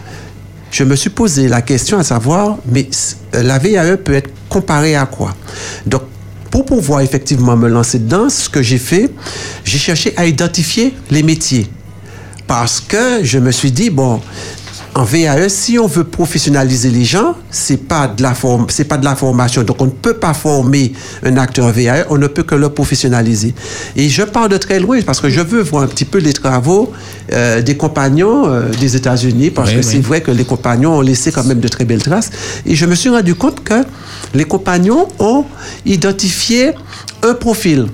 [0.72, 2.90] je me suis posé la question à savoir, mais
[3.34, 5.36] la VAE peut être comparée à quoi?
[5.86, 6.04] Donc,
[6.52, 9.12] pour pouvoir effectivement me lancer dedans, ce que j'ai fait,
[9.64, 11.70] j'ai cherché à identifier les métiers.
[12.48, 14.20] Parce que je me suis dit, bon,
[15.00, 18.98] en VAE, si on veut professionnaliser les gens, c'est pas de la forme, c'est pas
[18.98, 19.64] de la formation.
[19.64, 20.92] Donc on ne peut pas former
[21.24, 23.54] un acteur VAE, on ne peut que le professionnaliser.
[23.96, 26.34] Et je pars de très loin parce que je veux voir un petit peu les
[26.34, 26.92] travaux
[27.32, 31.32] euh, des compagnons euh, des États-Unis parce que c'est vrai que les compagnons ont laissé
[31.32, 32.30] quand même de très belles traces.
[32.66, 33.86] Et je me suis rendu compte que
[34.34, 35.46] les compagnons ont
[35.86, 36.72] identifié
[37.24, 37.88] un profil.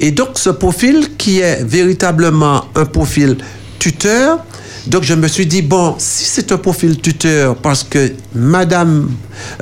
[0.00, 3.38] Et donc ce profil qui est véritablement un profil
[3.78, 4.44] tuteur,
[4.86, 9.10] donc je me suis dit, bon, si c'est un profil tuteur, parce que Madame,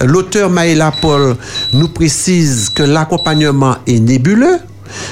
[0.03, 1.37] l'auteur Maëla Paul
[1.73, 4.59] nous précise que l'accompagnement est nébuleux,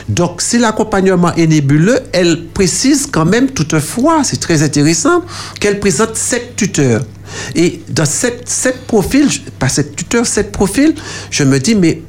[0.09, 5.23] donc, si l'accompagnement est nébuleux, elle précise quand même toutefois, c'est très intéressant,
[5.61, 7.03] qu'elle présente sept tuteurs.
[7.55, 10.95] Et dans sept, sept profils, pas sept tuteurs, sept profils,
[11.31, 12.03] je me dis, mais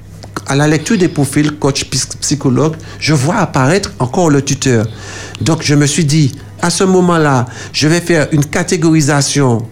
[0.48, 1.86] à la lecture des profils coach
[2.20, 4.86] psychologue, je vois apparaître encore le tuteur.
[5.42, 9.68] Donc, je me suis dit, à ce moment-là, je vais faire une catégorisation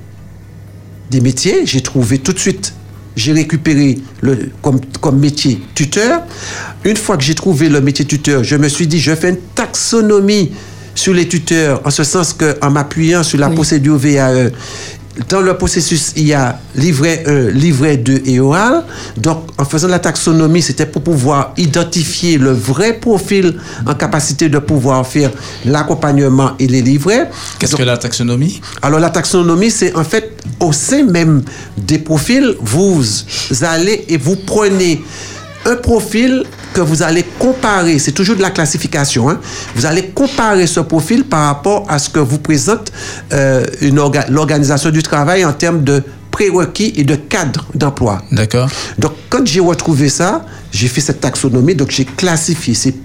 [1.10, 1.66] des métiers.
[1.66, 2.74] J'ai trouvé tout de suite,
[3.16, 6.24] j'ai récupéré le, comme, comme métier tuteur.
[6.84, 9.40] Une fois que j'ai trouvé le métier tuteur, je me suis dit, je fais une
[9.56, 10.52] taxonomie
[10.94, 14.50] sur les tuteurs, en ce sens qu'en m'appuyant sur la procédure VAE,
[15.30, 18.84] dans le processus, il y a livret 1, livret 2 et oral.
[19.18, 24.60] Donc, en faisant la taxonomie, c'était pour pouvoir identifier le vrai profil en capacité de
[24.60, 25.32] pouvoir faire
[25.66, 27.30] l'accompagnement et les livrets.
[27.60, 28.62] Qu'est-ce que la taxonomie?
[28.82, 31.44] Alors, la taxonomie, c'est en fait au sein même
[31.78, 33.04] des profils, vous
[33.62, 35.02] allez et vous prenez
[35.66, 39.40] un profil que vous allez comparer, c'est toujours de la classification, hein.
[39.76, 42.92] vous allez comparer ce profil par rapport à ce que vous présente
[43.34, 43.66] euh,
[44.30, 48.22] l'organisation du travail en termes de prérequis et de cadre d'emploi.
[48.32, 48.70] D'accord.
[48.98, 52.74] Donc, quand j'ai retrouvé ça, j'ai fait cette taxonomie, donc j'ai classifié.
[52.74, 52.96] C'est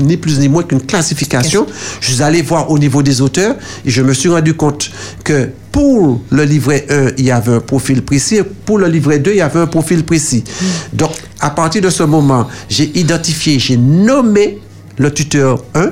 [0.00, 1.66] ni plus ni moins qu'une classification.
[2.00, 4.90] Je suis allé voir au niveau des auteurs et je me suis rendu compte
[5.24, 9.18] que pour le livret 1, il y avait un profil précis, et pour le livret
[9.18, 10.42] 2, il y avait un profil précis.
[10.42, 10.64] Mm.
[10.96, 11.10] Donc,
[11.40, 14.58] à partir de ce moment, j'ai identifié, j'ai nommé
[14.96, 15.90] le tuteur 1,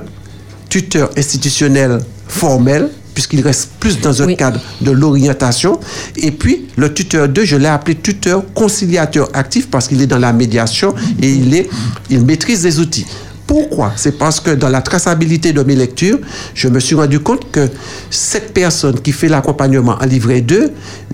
[0.71, 5.79] tuteur institutionnel formel, puisqu'il reste plus dans un cadre de l'orientation.
[6.17, 10.19] Et puis, le tuteur 2, je l'ai appelé tuteur conciliateur actif parce qu'il est dans
[10.19, 11.69] la médiation et il, est,
[12.11, 13.07] il maîtrise les outils.
[13.47, 13.93] Pourquoi?
[13.97, 16.19] C'est parce que dans la traçabilité de mes lectures,
[16.55, 17.69] je me suis rendu compte que
[18.11, 20.73] cette personne qui fait l'accompagnement en livret 2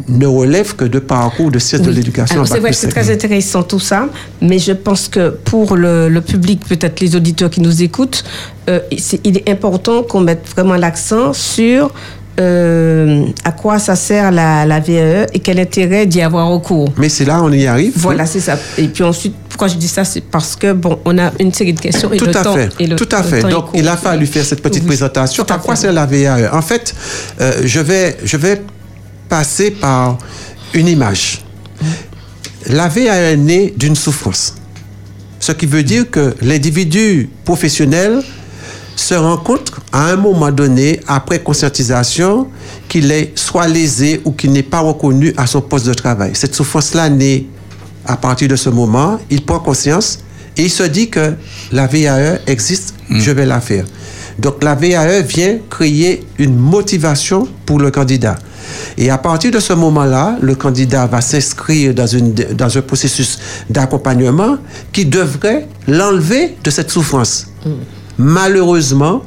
[0.08, 2.44] ne relève que de parcours de sciences de l'éducation.
[2.44, 4.08] C'est vrai que c'est très intéressant tout ça,
[4.40, 8.24] mais je pense que pour le, public, peut-être les auditeurs qui nous écoutent,
[8.68, 8.80] euh,
[9.24, 11.92] il est important qu'on mette vraiment l'accent sur
[12.40, 16.88] euh, à quoi ça sert la, la VAE et quel intérêt d'y avoir recours.
[16.96, 17.92] Mais c'est là on y arrive.
[17.96, 18.58] Voilà, c'est ça.
[18.78, 21.74] Et puis ensuite, pourquoi je dis ça, c'est parce que bon, on a une série
[21.74, 22.54] de questions et tout le à temps.
[22.54, 22.70] Fait.
[22.78, 23.42] Et le, tout à fait.
[23.42, 25.44] Donc, il a fallu faire cette petite présentation.
[25.44, 26.94] À, quoi sert la VAE En fait,
[27.40, 28.62] euh, je vais je vais
[29.28, 30.16] passer par
[30.72, 31.42] une image.
[32.68, 34.54] La VAE est née d'une souffrance.
[35.40, 38.22] Ce qui veut dire que l'individu professionnel
[39.00, 42.48] se rend compte à un moment donné, après conscientisation,
[42.88, 46.32] qu'il est soit lésé ou qu'il n'est pas reconnu à son poste de travail.
[46.34, 47.46] Cette souffrance-là naît
[48.04, 50.20] à partir de ce moment, il prend conscience
[50.56, 51.34] et il se dit que
[51.72, 53.20] la VAE existe, hmm.
[53.20, 53.84] je vais la faire.
[54.38, 58.36] Donc la VAE vient créer une motivation pour le candidat.
[58.98, 62.06] Et à partir de ce moment-là, le candidat va s'inscrire dans,
[62.54, 64.58] dans un processus d'accompagnement
[64.92, 67.46] qui devrait l'enlever de cette souffrance.
[67.64, 67.99] Hmm.
[68.22, 69.22] Malheureusement,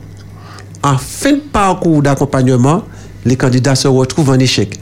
[0.83, 2.83] en fin de parcours d'accompagnement,
[3.25, 4.79] les candidats se retrouvent en échec.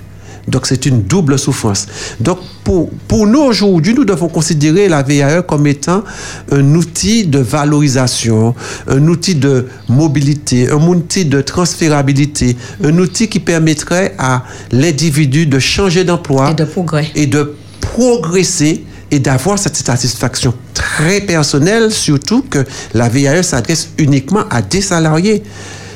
[0.49, 1.87] Donc c'est une double souffrance.
[2.19, 6.03] Donc pour, pour nous aujourd'hui, nous devons considérer la VAE comme étant
[6.51, 8.53] un outil de valorisation,
[8.89, 14.43] un outil de mobilité, un outil de transférabilité, un outil qui permettrait à
[14.73, 17.11] l'individu de changer d'emploi et de, progrès.
[17.15, 24.43] et de progresser et d'avoir cette satisfaction très personnelle, surtout que la VAE s'adresse uniquement
[24.49, 25.43] à des salariés.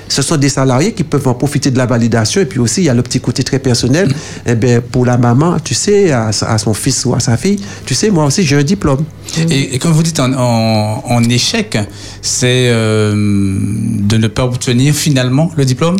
[0.07, 2.41] Ce sont des salariés qui peuvent en profiter de la validation.
[2.41, 4.13] Et puis aussi, il y a le petit côté très personnel.
[4.45, 7.93] Eh bien, pour la maman, tu sais, à, son fils ou à sa fille, tu
[7.93, 9.03] sais, moi aussi, j'ai un diplôme.
[9.49, 11.77] Et, comme vous dites en, échec,
[12.21, 15.97] c'est euh, de ne pas obtenir finalement le diplôme?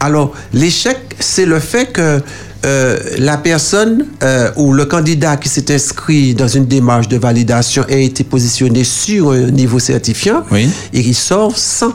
[0.00, 2.20] Alors, l'échec, c'est le fait que
[2.64, 7.84] euh, la personne euh, ou le candidat qui s'est inscrit dans une démarche de validation
[7.90, 11.92] a été positionné sur un niveau certifiant et il sort sans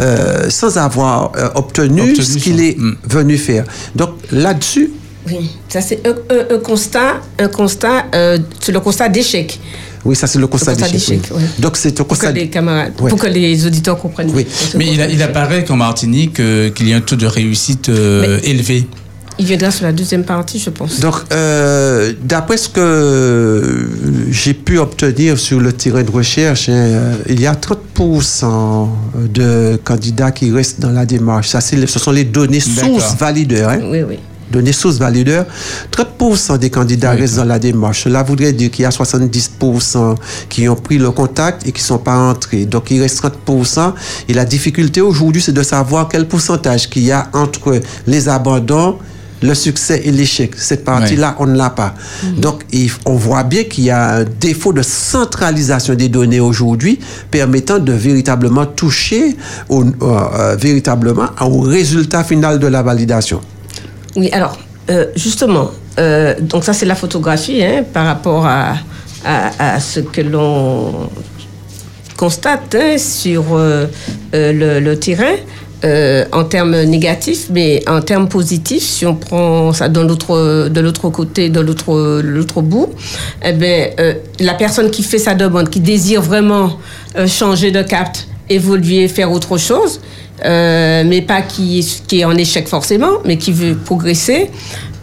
[0.00, 2.96] euh, sans avoir obtenu, ce qu'il est hmm.
[3.04, 3.64] venu faire.
[3.94, 4.90] Donc là-dessus.
[5.26, 8.06] Oui, ça c'est un, constat, un constat,
[8.60, 9.60] c'est le constat d'échec.
[10.04, 11.20] Oui, ça c'est le constat, d'échec.
[11.58, 12.28] Donc c'est un constat.
[12.28, 14.30] Pour que les camarades, pour que les auditeurs comprennent.
[14.32, 14.46] Oui.
[14.76, 18.86] Mais il, il, apparaît qu'en Martinique, qu'il y a un taux de réussite élevé.
[19.38, 21.00] Il viendra sur la deuxième partie, je pense.
[21.00, 23.88] Donc, euh, d'après ce que
[24.30, 28.88] j'ai pu obtenir sur le terrain de recherche, hein, euh, il y a 30%
[29.32, 31.48] de candidats qui restent dans la démarche.
[31.48, 33.70] Ça, ce sont les données sources valideurs.
[33.70, 33.80] Hein.
[33.84, 34.18] Oui, oui
[34.50, 35.46] données sources valideurs,
[35.92, 38.04] 30% des candidats restent dans la démarche.
[38.04, 40.16] Cela voudrait dire qu'il y a 70%
[40.48, 42.64] qui ont pris le contact et qui ne sont pas entrés.
[42.64, 43.92] Donc, il reste 30%.
[44.28, 48.98] Et la difficulté aujourd'hui, c'est de savoir quel pourcentage qu'il y a entre les abandons
[49.42, 50.54] le succès et l'échec.
[50.56, 51.94] Cette partie-là, on ne l'a pas.
[51.94, 52.40] Mm-hmm.
[52.40, 52.64] Donc,
[53.06, 56.98] on voit bien qu'il y a un défaut de centralisation des données aujourd'hui
[57.30, 59.36] permettant de véritablement toucher
[59.68, 63.40] au, euh, euh, véritablement au résultat final de la validation.
[64.16, 64.58] Oui, alors,
[64.90, 65.70] euh, justement,
[66.40, 68.74] donc ça c'est la photographie hein, par rapport à,
[69.24, 71.10] à, ce que l'on
[72.16, 73.88] constate hein, sur le,
[74.80, 75.34] le, terrain.
[75.84, 80.80] Euh, en termes négatifs, mais en termes positifs, si on prend ça de l'autre, de
[80.80, 82.88] l'autre côté, de l'autre, l'autre bout,
[83.44, 86.78] eh bien, euh, la personne qui fait sa demande, qui désire vraiment
[87.16, 88.08] euh, changer de cap,
[88.48, 90.00] évoluer, faire autre chose,
[90.42, 94.50] mais pas qui, qui est en échec forcément, mais qui veut progresser,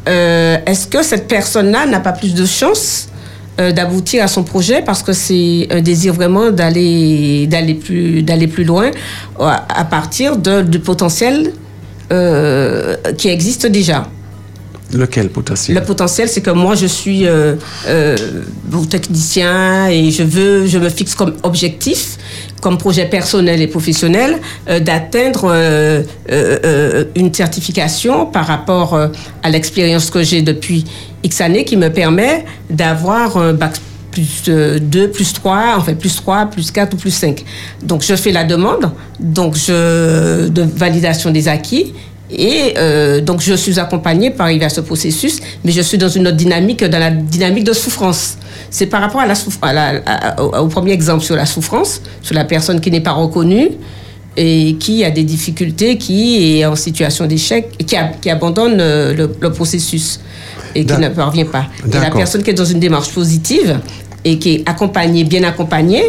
[0.05, 3.07] est-ce que cette personne-là n'a pas plus de chance
[3.59, 8.47] euh, d'aboutir à son projet parce que c'est un désir vraiment d'aller d'aller plus d'aller
[8.47, 11.53] plus loin euh, à partir de, du potentiel
[12.11, 14.07] euh, qui existe déjà.
[14.93, 15.75] Lequel potentiel?
[15.75, 17.55] Le potentiel, c'est que moi, je suis euh,
[17.87, 18.15] euh,
[18.89, 22.17] technicien et je veux, je me fixe comme objectif,
[22.65, 26.01] comme projet personnel et professionnel, euh, d'atteindre euh,
[26.31, 28.99] euh, une certification par rapport
[29.43, 30.83] à l'expérience que j'ai depuis
[31.21, 33.73] X années qui me permet d'avoir un bac
[34.09, 37.43] plus euh, 2, plus 3, enfin plus 3, plus 4 ou plus 5.
[37.83, 41.93] Donc je fais la demande donc je, de validation des acquis
[42.31, 42.73] et
[43.21, 46.35] donc, je suis accompagnée pour arriver à ce processus, mais je suis dans une autre
[46.35, 48.39] dynamique, dans la dynamique de souffrance.
[48.69, 52.01] C'est par rapport à la, souff- à la- à- au, premier exemple sur la souffrance,
[52.21, 53.69] sur la personne qui n'est pas reconnue
[54.37, 58.77] et qui a des difficultés, qui est en situation d'échec, et qui, a- qui abandonne
[58.79, 60.19] euh, le, le processus
[60.75, 61.67] et qui ne parvient pas.
[61.87, 63.79] Et la personne qui est dans une démarche positive
[64.25, 66.03] et qui est accompagnée, bien accompagnée,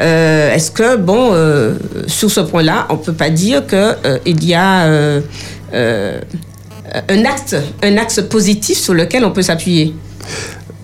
[0.00, 1.74] euh, Est-ce que, bon, euh,
[2.08, 4.88] sur ce point-là, on ne peut pas dire qu'il y a
[5.72, 7.24] un
[7.96, 9.94] axe positif sur lequel on peut s'appuyer?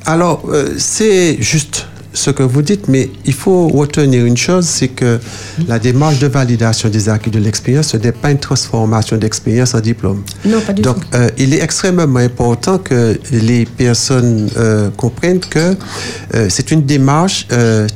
[0.07, 4.89] Alors, euh, c'est juste ce que vous dites, mais il faut retenir une chose, c'est
[4.89, 5.21] que
[5.69, 9.81] la démarche de validation des acquis de l'expérience, ce n'est pas une transformation d'expérience en
[9.81, 10.25] diplôme.
[10.45, 11.17] Non, pas du Donc, tout.
[11.17, 15.77] euh, il est extrêmement important que les personnes euh, comprennent que
[16.35, 17.47] euh, c'est une démarche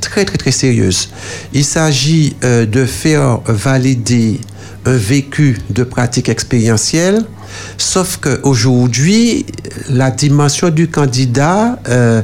[0.00, 1.08] très, très, très sérieuse.
[1.52, 4.40] Il s'agit de faire valider
[4.86, 7.24] un vécu de pratique expérientielle,
[7.78, 9.46] sauf qu'aujourd'hui,
[9.88, 12.22] la dimension du candidat, euh,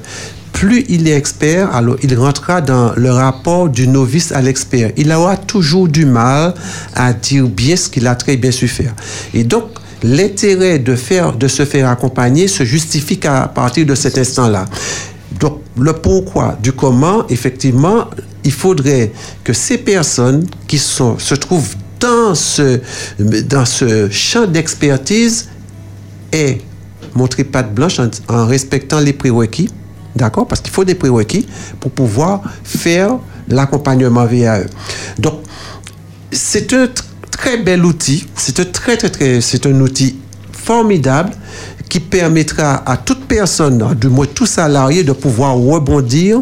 [0.52, 4.90] plus il est expert, alors il rentrera dans le rapport du novice à l'expert.
[4.96, 6.54] Il aura toujours du mal
[6.94, 8.94] à dire bien ce qu'il a très bien su faire.
[9.32, 9.64] Et donc,
[10.02, 14.66] l'intérêt de, faire, de se faire accompagner se justifie qu'à partir de cet instant-là.
[15.38, 18.06] Donc, le pourquoi du comment, effectivement,
[18.44, 19.12] il faudrait
[19.44, 22.80] que ces personnes qui se trouvent dans ce,
[23.18, 25.48] dans ce champ d'expertise
[26.32, 26.60] aient
[27.14, 29.68] montré patte blanche en, respectant les prérequis,
[30.16, 30.46] d'accord?
[30.46, 31.46] Parce qu'il faut des prérequis
[31.78, 34.66] pour pouvoir faire l'accompagnement VAE.
[35.18, 35.40] Donc,
[36.30, 40.16] c'est un tr- très bel outil, c'est un très, très, très, c'est un outil
[40.52, 41.32] formidable
[41.90, 46.38] qui permettra à toute personne, du moins tout salarié, de pouvoir rebondir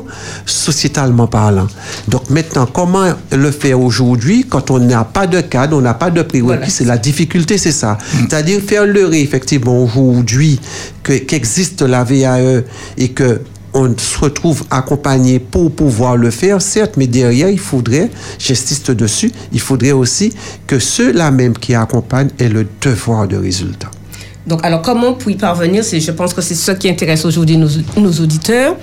[0.46, 1.66] sociétalement parlant.
[2.06, 6.11] Donc maintenant, comment le faire aujourd'hui quand on n'a pas de cadre, on n'a pas
[6.11, 6.68] de prérequis, Voilà.
[6.68, 7.98] c'est la difficulté, c'est ça.
[8.20, 10.61] C'est-à-dire faire leurrer effectivement aujourd'hui
[11.02, 12.62] que- qu'existe la VAE
[12.96, 13.40] et que
[13.74, 19.30] on se retrouve accompagné pour pouvoir le faire, certes, mais derrière, il faudrait, j'insiste dessus,
[19.52, 20.32] il faudrait aussi
[20.66, 23.90] que ceux-là même qui accompagnent aient le devoir de résultat.
[24.48, 27.68] Donc, alors, comment pour y parvenir Je pense que c'est ce qui intéresse aujourd'hui nos,
[27.98, 28.76] nos auditeurs,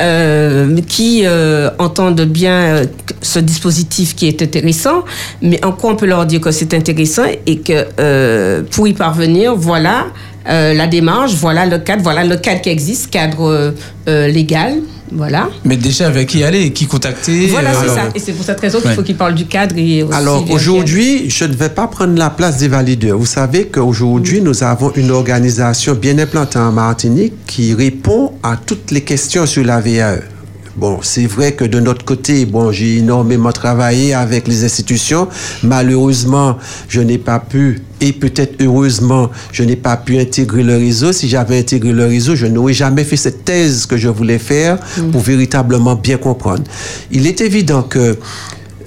[0.00, 2.86] euh, qui euh, entendent bien euh,
[3.22, 5.04] ce dispositif qui est intéressant,
[5.40, 8.92] mais en quoi on peut leur dire que c'est intéressant et que euh, pour y
[8.92, 10.06] parvenir, voilà
[10.48, 13.74] euh, la démarche, voilà le cadre, voilà le cadre qui existe, cadre
[14.08, 14.74] euh, légal,
[15.14, 15.48] voilà.
[15.64, 18.08] Mais déjà, avec qui aller, qui contacter Voilà, c'est euh, ça.
[18.14, 18.96] Et c'est pour cette raison qu'il ouais.
[18.96, 22.30] faut qu'ils parlent du cadre et aussi Alors aujourd'hui, je ne vais pas prendre la
[22.30, 23.18] place des valideurs.
[23.18, 28.90] Vous savez qu'aujourd'hui, nous avons une organisation bien implantée en Martinique qui répond à toutes
[28.90, 30.33] les questions sur la VAE.
[30.76, 35.28] Bon, c'est vrai que de notre côté, bon, j'ai énormément travaillé avec les institutions.
[35.62, 36.58] Malheureusement,
[36.88, 41.12] je n'ai pas pu, et peut-être heureusement, je n'ai pas pu intégrer le réseau.
[41.12, 44.78] Si j'avais intégré le réseau, je n'aurais jamais fait cette thèse que je voulais faire
[45.12, 46.64] pour véritablement bien comprendre.
[47.12, 48.18] Il est évident que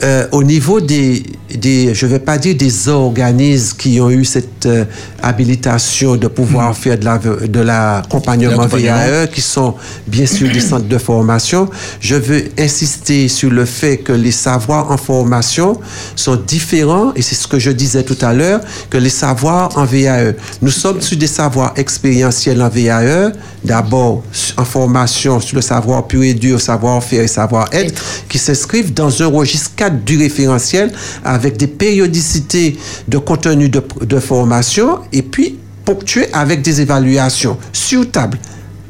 [0.03, 4.23] euh, au niveau des, des, je ne vais pas dire des organismes qui ont eu
[4.25, 4.85] cette euh,
[5.23, 8.95] habilitation de pouvoir faire de la- de l'accompagnement L'accompagnement.
[8.95, 9.75] VAE, qui sont
[10.07, 14.91] bien sûr des centres de formation, je veux insister sur le fait que les savoirs
[14.91, 15.79] en formation
[16.15, 19.85] sont différents, et c'est ce que je disais tout à l'heure, que les savoirs en
[19.85, 20.33] VAE.
[20.61, 23.31] Nous sommes sur des savoirs expérientiels en VAE,
[23.63, 24.23] d'abord
[24.57, 29.27] en formation sur le savoir pur et dur, savoir-faire et savoir-être, qui s'inscrivent dans un
[29.27, 30.91] registre du référentiel
[31.23, 38.37] avec des périodicités de contenu de, formation et puis ponctué avec des évaluations sur table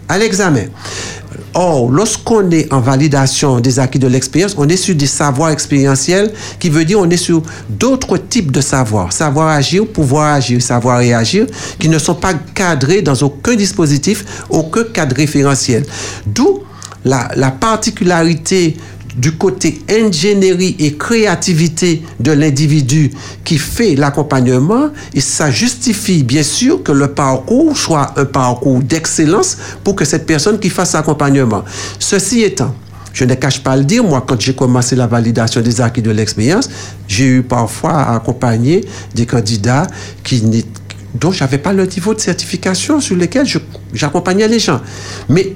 [0.10, 0.66] à l'examen.
[1.54, 6.32] Or, lorsqu'on est en validation des acquis de l'expérience, on est sur des savoirs expérientiels
[6.60, 9.12] qui veut dire on est sur d'autres types de savoirs.
[9.12, 11.48] Savoir agir, pouvoir agir, savoir réagir,
[11.80, 15.84] qui ne sont pas cadrés dans aucun dispositif, aucun cadre référentiel.
[16.26, 16.60] D'où
[17.06, 18.78] la particularité
[19.18, 23.12] du côté ingénierie et créativité de l'individu
[23.44, 29.58] qui fait l'accompagnement et ça justifie bien sûr que le parcours soit un parcours d'excellence
[29.84, 31.64] pour que cette personne qui fasse l'accompagnement.
[32.00, 32.76] Ceci étant,
[33.14, 36.12] je ne cache pas le dire, moi, quand j'ai commencé la validation des acquis de
[36.12, 36.70] l'expérience,
[37.08, 39.88] j'ai eu parfois à accompagner des candidats
[40.24, 40.44] qui
[41.16, 43.48] dont je n'avais pas le niveau de certification sur lequel
[43.92, 44.82] j'accompagnais les gens.
[45.30, 45.56] Mais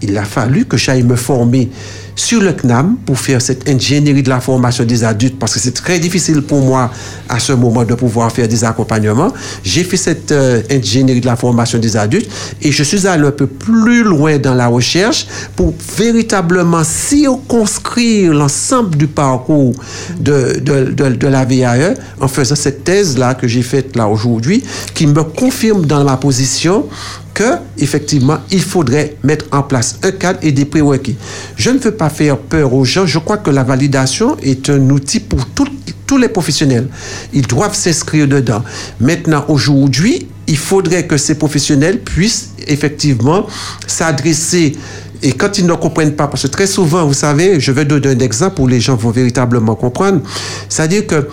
[0.00, 1.70] il a fallu que j'aille me former
[2.14, 5.74] sur le CNAM pour faire cette ingénierie de la formation des adultes parce que c'est
[5.74, 6.90] très difficile pour moi
[7.28, 9.32] à ce moment de pouvoir faire des accompagnements.
[9.62, 13.30] J'ai fait cette euh, ingénierie de la formation des adultes et je suis allé un
[13.30, 19.74] peu plus loin dans la recherche pour véritablement circonscrire l'ensemble du parcours
[20.18, 24.62] de, de, de, de la VAE en faisant cette thèse-là que j'ai faite là aujourd'hui
[24.94, 26.86] qui me confirme dans ma position
[27.34, 31.16] que, effectivement, il faudrait mettre en place un cadre et des prérequis.
[31.56, 33.06] Je ne veux pas faire peur aux gens.
[33.06, 36.88] Je crois que la validation est un outil pour tous les professionnels.
[37.32, 38.62] Ils doivent s'inscrire dedans.
[39.00, 43.46] Maintenant, aujourd'hui, il faudrait que ces professionnels puissent effectivement
[43.86, 44.76] s'adresser
[45.22, 48.08] et quand ils ne comprennent pas, parce que très souvent, vous savez, je vais donner
[48.08, 50.20] un exemple où les gens vont véritablement comprendre,
[50.68, 51.28] c'est-à-dire que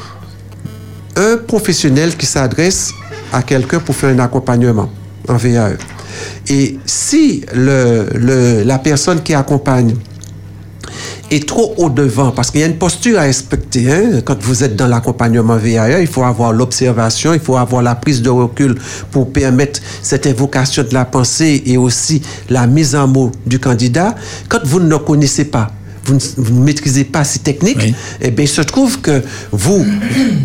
[1.16, 2.92] un professionnel qui s'adresse
[3.34, 4.90] à quelqu'un pour faire un accompagnement,
[5.28, 5.78] en VAE.
[6.48, 9.96] Et si le, la personne qui accompagne
[11.32, 13.92] est trop au devant, parce qu'il y a une posture à respecter.
[13.92, 14.22] Hein.
[14.24, 18.22] Quand vous êtes dans l'accompagnement VAE, il faut avoir l'observation, il faut avoir la prise
[18.22, 18.76] de recul
[19.12, 24.16] pour permettre cette invocation de la pensée et aussi la mise en mots du candidat.
[24.48, 25.72] Quand vous ne connaissez pas,
[26.06, 29.22] vous ne, maîtrisez pas ces techniques, et eh bien, il se trouve que
[29.52, 29.86] vous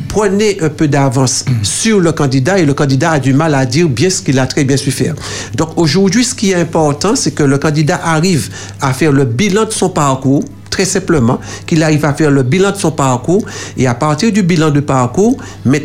[0.09, 3.89] prenez un peu d'avance sur le candidat et le candidat a du mal à dire
[3.89, 5.15] bien ce qu'il a très bien su faire.
[5.55, 9.65] Donc aujourd'hui, ce qui est important, c'est que le candidat arrive à faire le bilan
[9.65, 10.45] de son parcours,
[10.75, 13.45] très simplement, qu'il arrive à faire le bilan de son parcours
[13.77, 15.37] et à partir du bilan de parcours,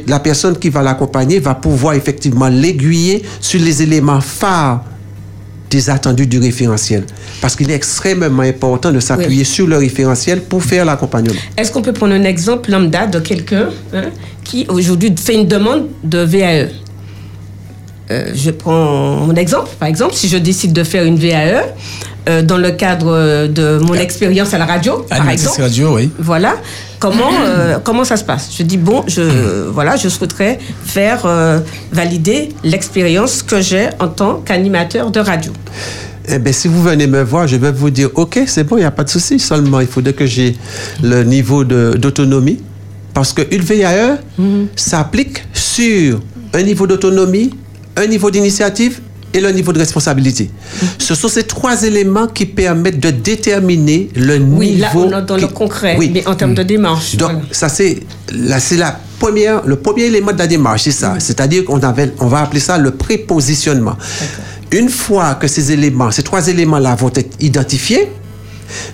[0.08, 4.84] la personne qui va l'accompagner va pouvoir effectivement l'aiguiller sur les éléments phares
[5.70, 7.04] des attendus du référentiel.
[7.40, 11.40] Parce qu'il est extrêmement important de s'appuyer sur le référentiel pour faire l'accompagnement.
[11.56, 14.06] Est-ce qu'on peut prendre un exemple lambda de quelqu'un hein,
[14.44, 16.70] qui aujourd'hui fait une demande de VAE
[18.12, 19.70] euh, je prends mon exemple.
[19.80, 21.62] Par exemple, si je décide de faire une VAE,
[22.30, 24.02] euh, dans le cadre de mon ah.
[24.02, 25.62] expérience à la radio, par exemple.
[25.62, 26.12] radio, oui.
[26.20, 26.56] Voilà.
[27.00, 28.50] Comment, euh, comment ça se passe?
[28.56, 29.22] Je dis, bon, je,
[29.74, 31.28] voilà, je souhaiterais faire
[31.92, 35.52] valider l'expérience que j'ai en tant qu'animateur de radio.
[36.32, 38.82] Eh bien, si vous venez me voir, je vais vous dire, OK, c'est bon, il
[38.82, 39.40] n'y a pas de souci.
[39.40, 40.56] Seulement, il faudrait que j'ai
[41.02, 42.60] le niveau d'autonomie.
[43.14, 44.68] Parce qu'une VAE mhm.
[44.76, 46.20] s'applique sur
[46.54, 47.50] un niveau d'autonomie,
[47.96, 49.02] un niveau d'initiative
[49.34, 50.50] et le niveau de responsabilité.
[50.98, 54.58] Ce sont ces trois éléments qui permettent de déterminer le niveau.
[54.58, 56.10] Oui, là on est dans le concret, oui.
[56.14, 57.16] mais en termes de démarche.
[57.16, 58.00] Donc ça c'est
[58.60, 61.16] c'est la première le premier élément de la démarche, c'est ça.
[61.20, 61.80] C'est-à-dire qu'on
[62.20, 63.98] on va appeler ça le prépositionnement.
[64.72, 68.12] Une fois que ces éléments, ces trois éléments là vont être identifiés,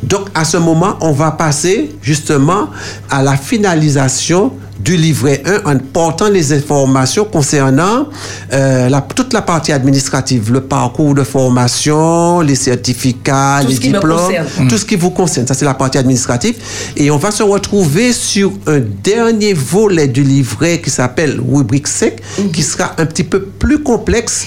[0.03, 2.69] donc à ce moment on va passer justement
[3.09, 4.53] à la finalisation
[4.86, 8.07] du livret 1 en portant les informations concernant
[8.53, 14.31] euh, la, toute la partie administrative, le parcours de formation, les certificats, les diplômes,
[14.69, 15.47] tout ce qui vous concerne.
[15.47, 16.55] Ça, c'est la partie administrative.
[16.95, 22.21] Et on va se retrouver sur un dernier volet du livret qui s'appelle rubrique sec,
[22.38, 22.51] mhm.
[22.51, 24.45] qui sera un petit peu plus complexe,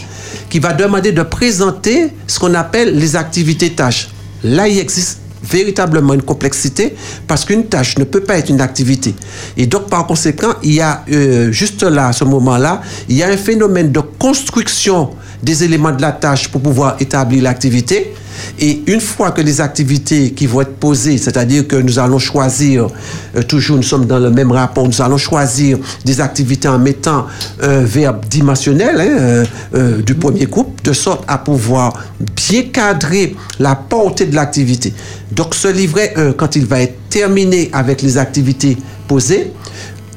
[0.49, 4.09] qui va demander de présenter ce qu'on appelle les activités tâches.
[4.45, 6.95] Là, il existe véritablement une complexité
[7.27, 9.15] parce qu'une tâche ne peut pas être une activité.
[9.57, 13.23] Et donc, par conséquent, il y a euh, juste là, à ce moment-là, il y
[13.23, 15.11] a un phénomène de construction
[15.43, 18.15] des éléments de la tâche pour pouvoir établir l'activité.
[18.59, 22.89] Et une fois que les activités qui vont être posées, c'est-à-dire que nous allons choisir,
[23.37, 27.27] euh, toujours nous sommes dans le même rapport, nous allons choisir des activités en mettant
[27.61, 31.93] un verbe dimensionnel hein, euh, euh, du premier groupe, de sorte à pouvoir
[32.37, 34.93] bien cadrer la portée de l'activité.
[35.33, 38.77] Donc ce livret quand il va être terminé avec les activités
[39.07, 39.53] posées,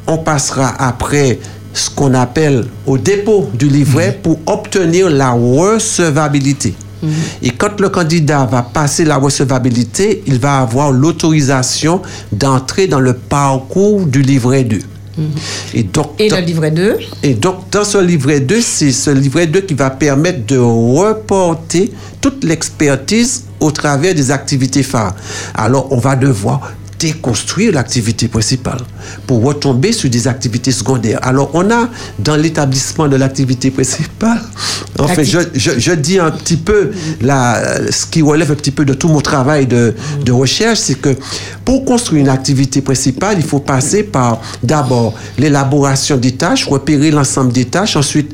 [0.07, 1.39] on passera après
[1.73, 6.73] ce qu'on appelle au dépôt du livret pour obtenir la recevabilité.
[7.41, 13.13] Et quand le candidat va passer la recevabilité, il va avoir l'autorisation d'entrer dans le
[13.13, 14.79] parcours du livret 2.
[15.17, 15.25] Mhm.
[15.73, 19.47] Et, donc, et le livret 2 Et donc, dans ce livret 2, c'est ce livret
[19.47, 21.91] 2 qui va permettre de reporter
[22.21, 25.15] toute l'expertise au travers des activités phares.
[25.53, 26.71] Alors, on va devoir
[27.01, 28.81] déconstruire l'activité principale
[29.25, 31.19] pour retomber sur des activités secondaires.
[31.23, 31.89] Alors, on a
[32.19, 34.41] dans l'établissement de l'activité principale,
[34.99, 36.91] en fait, je, je, je, dis un petit peu
[37.21, 40.99] la, ce qui relève un petit peu de tout mon travail de, de recherche, c'est
[40.99, 41.15] que
[41.65, 47.51] pour construire une activité principale, il faut passer par d'abord l'élaboration des tâches, repérer l'ensemble
[47.51, 48.31] des tâches, ensuite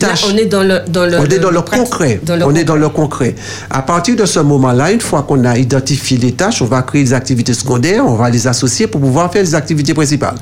[0.00, 2.20] Là, on est dans le, dans le, on est dans le, concret.
[2.22, 2.60] Dans le on concret.
[2.60, 3.34] est dans le concret.
[3.68, 7.02] À partir de ce moment-là, une fois qu'on a identifié les tâches, on va créer
[7.02, 10.36] des activités secondaires, on va les associer pour pouvoir faire les activités principales.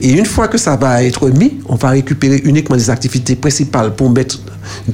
[0.00, 3.94] Et une fois que ça va être mis, on va récupérer uniquement les activités principales
[3.94, 4.38] pour mettre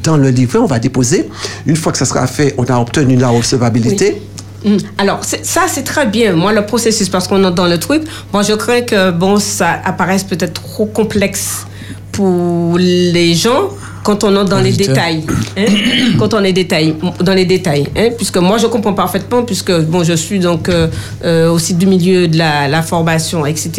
[0.03, 1.29] dans le livret, on va déposer.
[1.67, 4.21] Une fois que ça sera fait, on a obtenu la recevabilité.
[4.65, 4.77] Hum.
[4.99, 6.35] Alors, ça, c'est très bien.
[6.35, 8.03] Moi, le processus, parce qu'on est dans le truc,
[8.33, 11.67] moi, je crains que, bon, ça apparaisse peut-être trop complexe
[12.13, 13.71] pour les gens
[14.05, 15.25] quand on est dans les détails.
[15.57, 15.65] hein.
[16.19, 17.87] quand on est détail, dans les détails.
[17.97, 18.09] hein.
[18.17, 20.89] Puisque moi, je comprends parfaitement, puisque, bon, je suis donc euh,
[21.25, 23.71] euh, aussi du milieu de la, la formation, etc.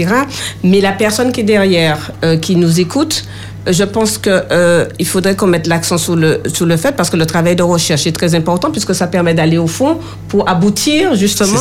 [0.63, 3.23] Mais la personne qui est derrière, euh, qui nous écoute,
[3.72, 7.09] je pense que euh, il faudrait qu'on mette l'accent sur le sur le fait parce
[7.09, 9.97] que le travail de recherche est très important puisque ça permet d'aller au fond
[10.28, 11.57] pour aboutir justement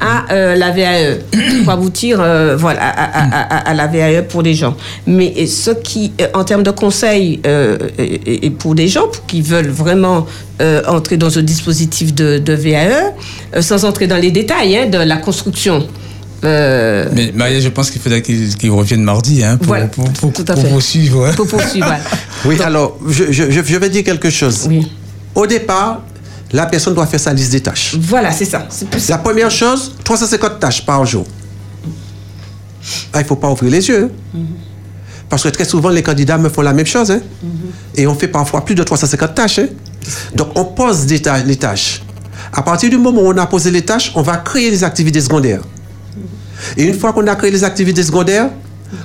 [0.00, 1.18] à euh, la VAE
[1.64, 4.74] pour aboutir euh, voilà à, à- à- à la VAE pour les gens.
[5.06, 9.40] Mais ce qui euh, en termes de conseils euh, et, et pour des gens qui
[9.42, 10.26] veulent vraiment
[10.86, 13.12] entrer dans ce dispositif de, de VAE
[13.56, 15.86] euh, sans entrer dans les détails hein, de la construction
[16.44, 20.10] euh, Mais Maria, je pense qu'il faudrait qu'il qu'il revienne mardi hein, pour, Voilà, pour,
[20.12, 21.26] pour, poursuivre.
[21.26, 21.32] hein.
[21.36, 22.02] pour poursuivre voilà.
[22.44, 24.66] Oui, alors, je, je, vais dire quelque chose.
[24.68, 24.90] oui
[25.34, 26.02] Au départ,
[26.52, 27.96] la personne doit faire sa liste des tâches.
[28.00, 31.26] voilà c'est ça c'est plus La première chose, 350 tâches par jour.
[33.12, 34.10] Ah, il ne faut pas ouvrir les yeux.
[34.36, 34.38] hein.
[35.30, 37.10] Parce que très souvent, les candidats me font la même chose.
[37.10, 37.20] hein.
[37.96, 39.58] Et on fait parfois plus de 350 tâches.
[39.58, 39.66] hein.
[40.34, 42.02] Donc, on pose des les tâches.
[42.52, 45.20] À partir du moment où on a posé les tâches, on va créer des activités
[45.22, 45.62] secondaires.
[46.76, 48.50] Et une fois qu'on a créé les activités secondaires,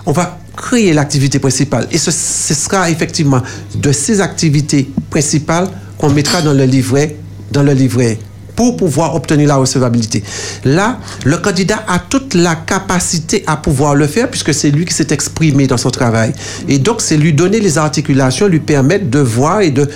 [0.06, 1.88] on va créer l'activité principale.
[1.92, 3.42] Et ce, sera effectivement
[3.76, 7.16] de ces activités principales qu'on mettra dans le livret,
[7.52, 8.20] dans le livret
[8.56, 10.22] pour pouvoir obtenir la recevabilité.
[10.66, 14.94] Là, le candidat a toute la capacité à pouvoir le faire puisque c'est lui qui
[14.94, 16.34] s'est exprimé dans son travail.
[16.68, 19.88] Et donc, c'est lui donner les articulations, lui permettre de voir et de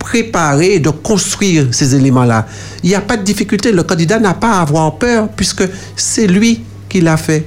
[0.00, 2.48] préparer et de construire ces éléments-là.
[2.82, 3.70] Il n'y a pas de difficulté.
[3.70, 5.62] Le candidat n'a pas à avoir peur puisque
[5.94, 7.44] c'est lui qui l'a fait.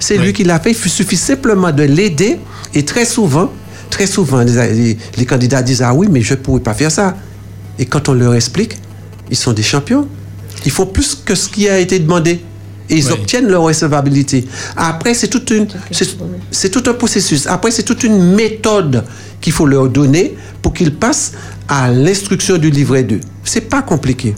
[0.00, 0.26] C'est Oui.
[0.26, 0.70] lui qui l'a fait.
[0.70, 2.38] Il suffit simplement de l'aider.
[2.74, 3.50] Et très souvent,
[3.90, 6.90] très souvent, les, les- les candidats disent Ah oui, mais je ne pourrais pas faire
[6.90, 7.16] ça.
[7.78, 8.76] Et quand on leur explique,
[9.30, 10.06] ils sont des champions.
[10.64, 12.40] Ils font plus que ce qui a été demandé.
[12.90, 13.12] Et ils Oui.
[13.12, 14.46] obtiennent leur recevabilité.
[14.76, 16.08] Après, c'est toute une, c'est,
[16.50, 17.46] c'est tout un processus.
[17.46, 19.04] Après, c'est toute une méthode
[19.42, 21.32] qu'il faut leur donner pour qu'ils passent
[21.68, 23.20] à l'instruction du livret 2.
[23.44, 24.34] C'est pas compliqué.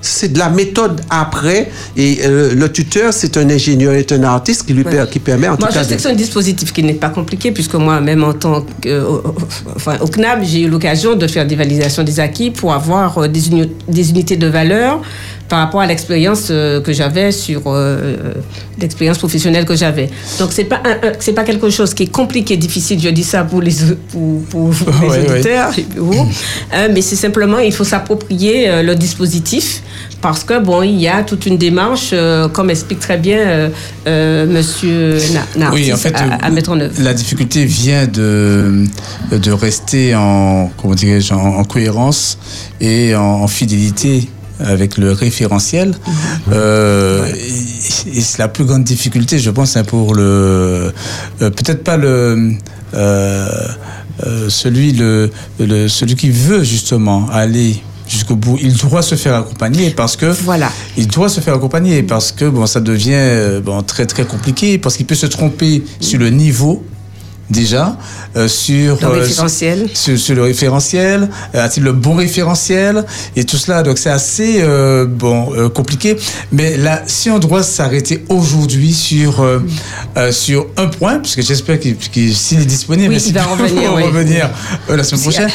[0.00, 1.70] C'est de la méthode après.
[1.96, 4.90] Et euh, le tuteur, c'est un ingénieur et un artiste qui lui Ouais.
[4.90, 6.82] per- qui permet en Moi, tout je cas sais de- que c'est un dispositif qui
[6.82, 8.88] n'est pas compliqué, puisque moi, même en tant que.
[8.88, 9.18] euh,
[9.74, 13.28] enfin, au CNAB, j'ai eu l'occasion de faire des validations des acquis pour avoir euh,
[13.28, 15.00] des, uni- des unités de valeur
[15.48, 18.16] par rapport à l'expérience euh, que j'avais sur euh,
[18.80, 20.08] l'expérience professionnelle que j'avais.
[20.38, 20.82] Donc, c'est pas,
[21.20, 23.00] c'est pas quelque chose qui est compliqué, difficile.
[23.00, 23.72] Je dis ça pour les,
[24.12, 24.70] pour, pour
[25.02, 26.26] les Ouais, auditeurs et vous.
[26.74, 29.82] Euh, mais c'est simplement, il faut s'approprier euh, le dispositif
[30.20, 32.12] parce que, bon, il y a toute une démarche,
[32.52, 33.70] comme explique très bien
[34.04, 36.92] Monsieur Na- Narcisse, Oui, en fait, à, à mettre en œuvre.
[37.00, 38.84] La difficulté vient de,
[39.30, 40.94] de rester en, comment
[41.30, 42.36] en, en cohérence
[42.80, 44.28] et en, en fidélité
[44.60, 45.94] avec le référentiel.
[46.52, 50.22] Euh, et, la plus grande difficulté, je pense, hein, pour le.
[51.42, 52.52] euh, Peut-être pas le.
[52.94, 53.48] euh,
[54.48, 55.30] celui, le,
[55.60, 60.26] le- celui qui veut justement aller jusqu'au bout, il doit se faire accompagner parce que
[60.44, 60.70] Voilà.
[60.96, 64.96] il doit se faire accompagner parce que bon, ça devient bon, très très compliqué parce
[64.96, 66.82] qu'il peut se tromper sur le niveau
[67.50, 67.96] déjà
[68.36, 69.88] euh, sur, Le euh, référentiel.
[69.94, 73.04] sur, sur le référentiel euh, a-t-il le bon référentiel
[73.36, 76.16] et tout cela donc c'est assez euh, bon euh, compliqué
[76.52, 79.60] mais là si on doit s'arrêter aujourd'hui sur euh,
[80.16, 81.96] euh, sur un point puisque j'espère qu'il
[82.34, 84.02] s'il est disponible Oui, mais il va revenir, oui.
[84.90, 85.50] euh, la semaine prochaine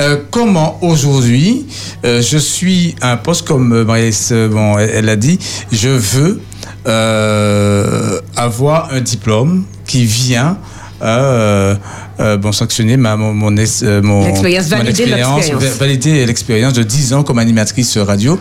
[0.00, 1.66] euh, comment aujourd'hui
[2.04, 3.84] euh, je suis un poste comme euh,
[4.32, 5.38] euh, bon, elle, elle a dit,
[5.72, 6.40] je veux
[6.86, 10.58] euh, avoir un diplôme qui vient
[11.02, 11.74] euh,
[12.20, 16.72] euh, bon, sanctionner ma, mon, mon, es- euh, mon- L'expérience, mon valider expérience, valider l'expérience
[16.74, 18.38] de 10 ans comme animatrice radio.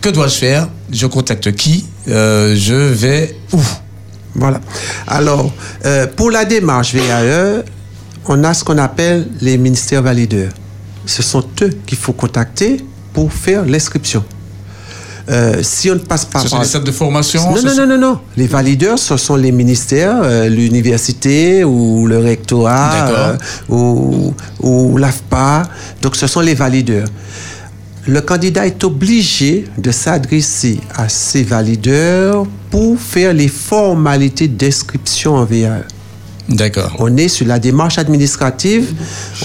[0.00, 0.68] Que dois-je faire?
[0.92, 1.86] Je contacte qui?
[2.08, 3.60] Euh, Je vais où?
[4.34, 4.60] Voilà.
[5.06, 5.52] Alors,
[5.84, 7.62] euh, pour la démarche VAE,
[8.26, 10.52] on a ce qu'on appelle les ministères valideurs.
[11.06, 12.78] Ce sont eux qu'il faut contacter
[13.12, 14.24] pour faire l'inscription.
[15.30, 16.64] Euh, si on ne passe pas Ce sont par...
[16.64, 18.18] des centres de formation Non, non, sont- non, non, non.
[18.36, 23.36] Les valideurs, ce sont les ministères, euh, l'université ou le rectorat euh,
[23.68, 25.62] ou, ou l'AFPA.
[26.02, 27.06] Donc, ce sont les valideurs.
[28.08, 35.44] Le candidat est obligé de s'adresser à ces valideurs pour faire les formalités d'inscription en
[35.44, 35.84] VAE.
[36.48, 36.96] D'accord.
[36.98, 38.92] On est sur la démarche administrative,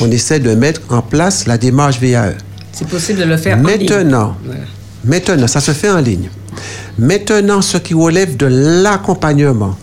[0.02, 2.34] on essaie de mettre en place la démarche VAE.
[2.74, 3.88] C'est possible de le faire en ligne.
[3.88, 4.36] Maintenant.
[5.08, 6.30] Maintenant, ça se fait en ligne.
[6.98, 9.78] Maintenant, ce qui relève de l'accompagnement.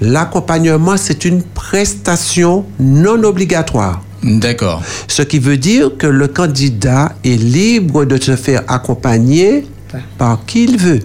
[0.00, 4.02] L'accompagnement, c'est une prestation non obligatoire.
[4.22, 4.82] D'accord.
[5.08, 9.66] Ce qui veut dire que le candidat est libre de se faire accompagner
[10.18, 11.00] par qui il veut.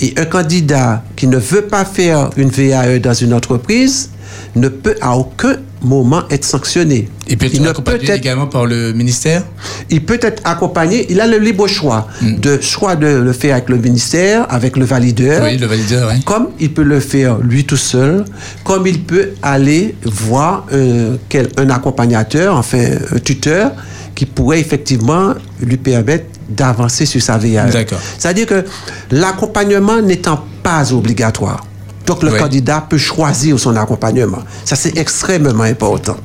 [0.00, 4.10] Et un candidat qui ne veut pas faire une VAE dans une entreprise
[4.56, 7.08] ne peut à aucun moment être sanctionné.
[7.28, 9.44] Et peut être il, ne peut être, également par le ministère?
[9.88, 13.68] Il peut être accompagné, il a le libre choix de soit de le faire avec
[13.68, 16.20] le ministère, avec le valideur, Oui, le valideur, oui.
[16.24, 18.24] comme il peut le faire lui tout seul,
[18.64, 23.72] comme il peut aller voir euh, quel- un accompagnateur, enfin un tuteur,
[24.14, 27.70] qui pourrait effectivement lui permettre d'avancer sur sa VAE.
[27.70, 28.00] D'accord.
[28.18, 28.64] C'est-à-dire que
[29.10, 31.64] l'accompagnement n'étant pas obligatoire,
[32.10, 34.42] donc le candidat peut choisir son accompagnement.
[34.64, 36.16] Ça, c'est extrêmement important.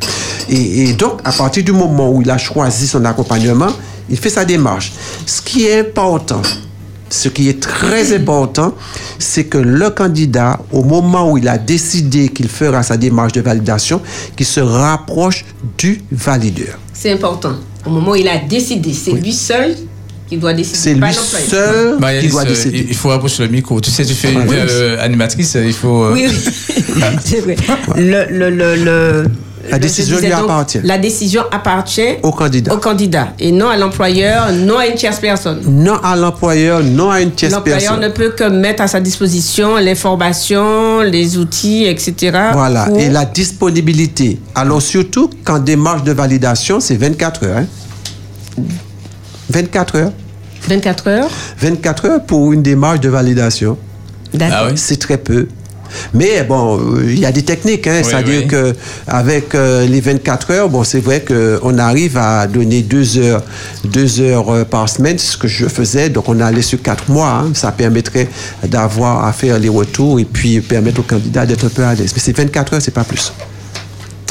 [0.49, 3.71] Et, et donc, à partir du moment où il a choisi son accompagnement,
[4.09, 4.93] il fait sa démarche.
[5.27, 6.41] Ce qui est important,
[7.07, 8.73] ce qui est très important,
[9.19, 13.41] c'est que le candidat, au moment où il a décidé qu'il fera sa démarche de
[13.41, 14.01] validation,
[14.35, 15.45] qu'il se rapproche
[15.77, 16.79] du valideur.
[16.93, 17.53] C'est important.
[17.85, 19.75] Au moment où il a décidé, c'est lui seul
[20.29, 20.77] qui doit décider.
[20.77, 21.49] C'est lui l'employeur.
[21.49, 22.85] seul qui doit euh, décider.
[22.89, 23.79] il faut rapprocher le micro.
[23.81, 26.05] Tu sais, tu fais une euh, animatrice, il faut.
[26.05, 27.01] euh, Oui, oui.
[27.23, 27.55] c'est vrai.
[27.95, 29.23] Le, le, le, le-
[29.69, 30.79] La le- décision lui appartient.
[30.83, 32.73] La décision appartient Au candidat.
[32.73, 35.61] au candidat et non à l'employeur, non à une tierce personne.
[35.67, 38.01] Non à l'employeur, non à une tierce L'employeur personne.
[38.01, 42.13] ne peut que mettre à sa disposition l'information, les outils, etc.
[42.53, 44.39] Voilà, pour- et la disponibilité.
[44.55, 47.57] Alors surtout, quand démarche de validation, c'est 24 heures.
[47.57, 48.63] hein.
[49.49, 50.11] 24 heures.
[50.67, 51.29] 24 heures.
[51.59, 53.77] 24 heures pour une démarche de validation.
[54.33, 54.57] D'accord.
[54.61, 54.73] Ah oui?
[54.75, 55.47] C'est très peu.
[56.13, 58.47] Mais bon, euh, il y a des techniques, hein, Oui, c'est-à-dire oui.
[58.47, 58.73] que
[59.07, 63.43] avec euh, les 24 heures, bon, c'est vrai qu'on arrive à donner deux heures,
[63.83, 66.09] deux heures euh, par semaine, ce que je faisais.
[66.09, 67.51] Donc on allait sur quatre mois, hein.
[67.53, 68.27] ça permettrait
[68.63, 72.11] d'avoir à faire les retours et puis permettre au candidat d'être un peu à l'aise.
[72.13, 73.31] Mais c'est 24 heures, c'est pas plus.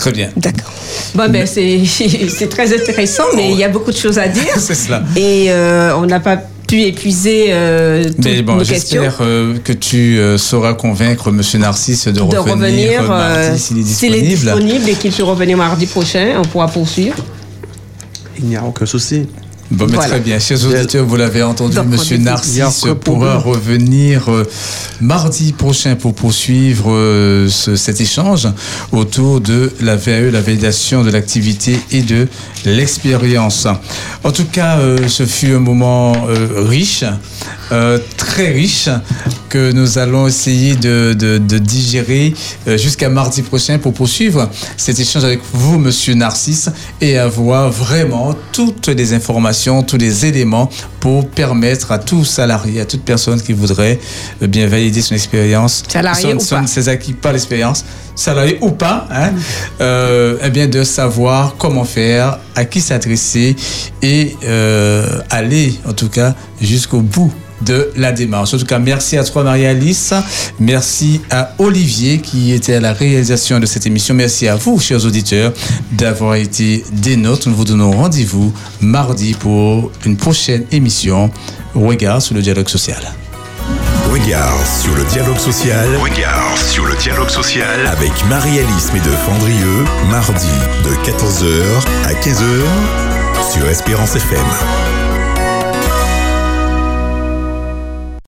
[0.04, 0.28] Très bien.
[0.36, 0.70] D'accord.
[1.14, 1.80] Bon, ben, c'est
[2.28, 4.52] c'est très intéressant, mais il y a beaucoup de choses à dire.
[4.58, 5.02] C'est cela.
[5.16, 6.36] Et euh, on n'a pas
[6.68, 9.00] pu épuiser euh, toutes Mais bon, nos questions.
[9.02, 13.84] j'espère euh, que tu euh, sauras convaincre Monsieur Narcisse de, De revenir, revenir, s'il est
[13.84, 14.60] s'il est disponible.
[14.60, 17.16] disponible et qu'il peut revenir mardi prochain, on pourra poursuivre.
[18.38, 19.26] Il n'y a aucun souci.
[19.70, 20.10] Bon, mais Voilà.
[20.10, 20.38] très bien.
[20.38, 24.44] Chers auditeurs, vous l'avez entendu, Donc, Monsieur Narcisse pourra revenir euh,
[25.00, 28.46] mardi prochain pour poursuivre euh, ce- cet échange
[28.92, 32.28] autour de la VAE, la validation de l'activité et de
[32.66, 33.66] l'expérience.
[34.22, 36.12] En tout cas, euh, ce fut un moment
[36.56, 37.04] riche,
[38.16, 38.88] très riche,
[39.54, 42.34] que nous allons essayer de, de- de digérer
[42.66, 48.34] euh, jusqu'à mardi prochain pour poursuivre cet échange avec vous, Monsieur Narcisse, et avoir vraiment
[48.50, 53.52] toutes les informations, tous les éléments pour permettre à tout salarié, à toute personne qui
[53.52, 54.00] voudrait
[54.42, 56.66] euh, bien valider son expérience, Salarié son- ou son- pas.
[56.66, 57.84] ses acquis par l'expérience,
[58.16, 59.34] salarié ou pas, hein,
[59.80, 63.54] euh, eh bien de savoir comment faire, à qui s'adresser
[64.02, 67.32] et euh, aller en tout cas jusqu'au bout
[67.64, 68.54] de la démarche.
[68.54, 70.14] En tout cas, merci à toi Marie-Alice,
[70.58, 75.04] merci à Olivier qui était à la réalisation de cette émission, merci à vous chers
[75.04, 75.52] auditeurs
[75.92, 77.48] d'avoir été des nôtres.
[77.48, 81.30] Nous vous donnons rendez-vous mardi pour une prochaine émission
[81.74, 83.02] Regard sur le dialogue social.
[84.10, 85.88] Regard sur le dialogue social.
[85.96, 90.46] Regard sur le dialogue social avec Marie-Alice Médeux-Fandrieux, mardi
[90.84, 91.64] de 14h
[92.04, 95.03] à 15h sur Espérance FM.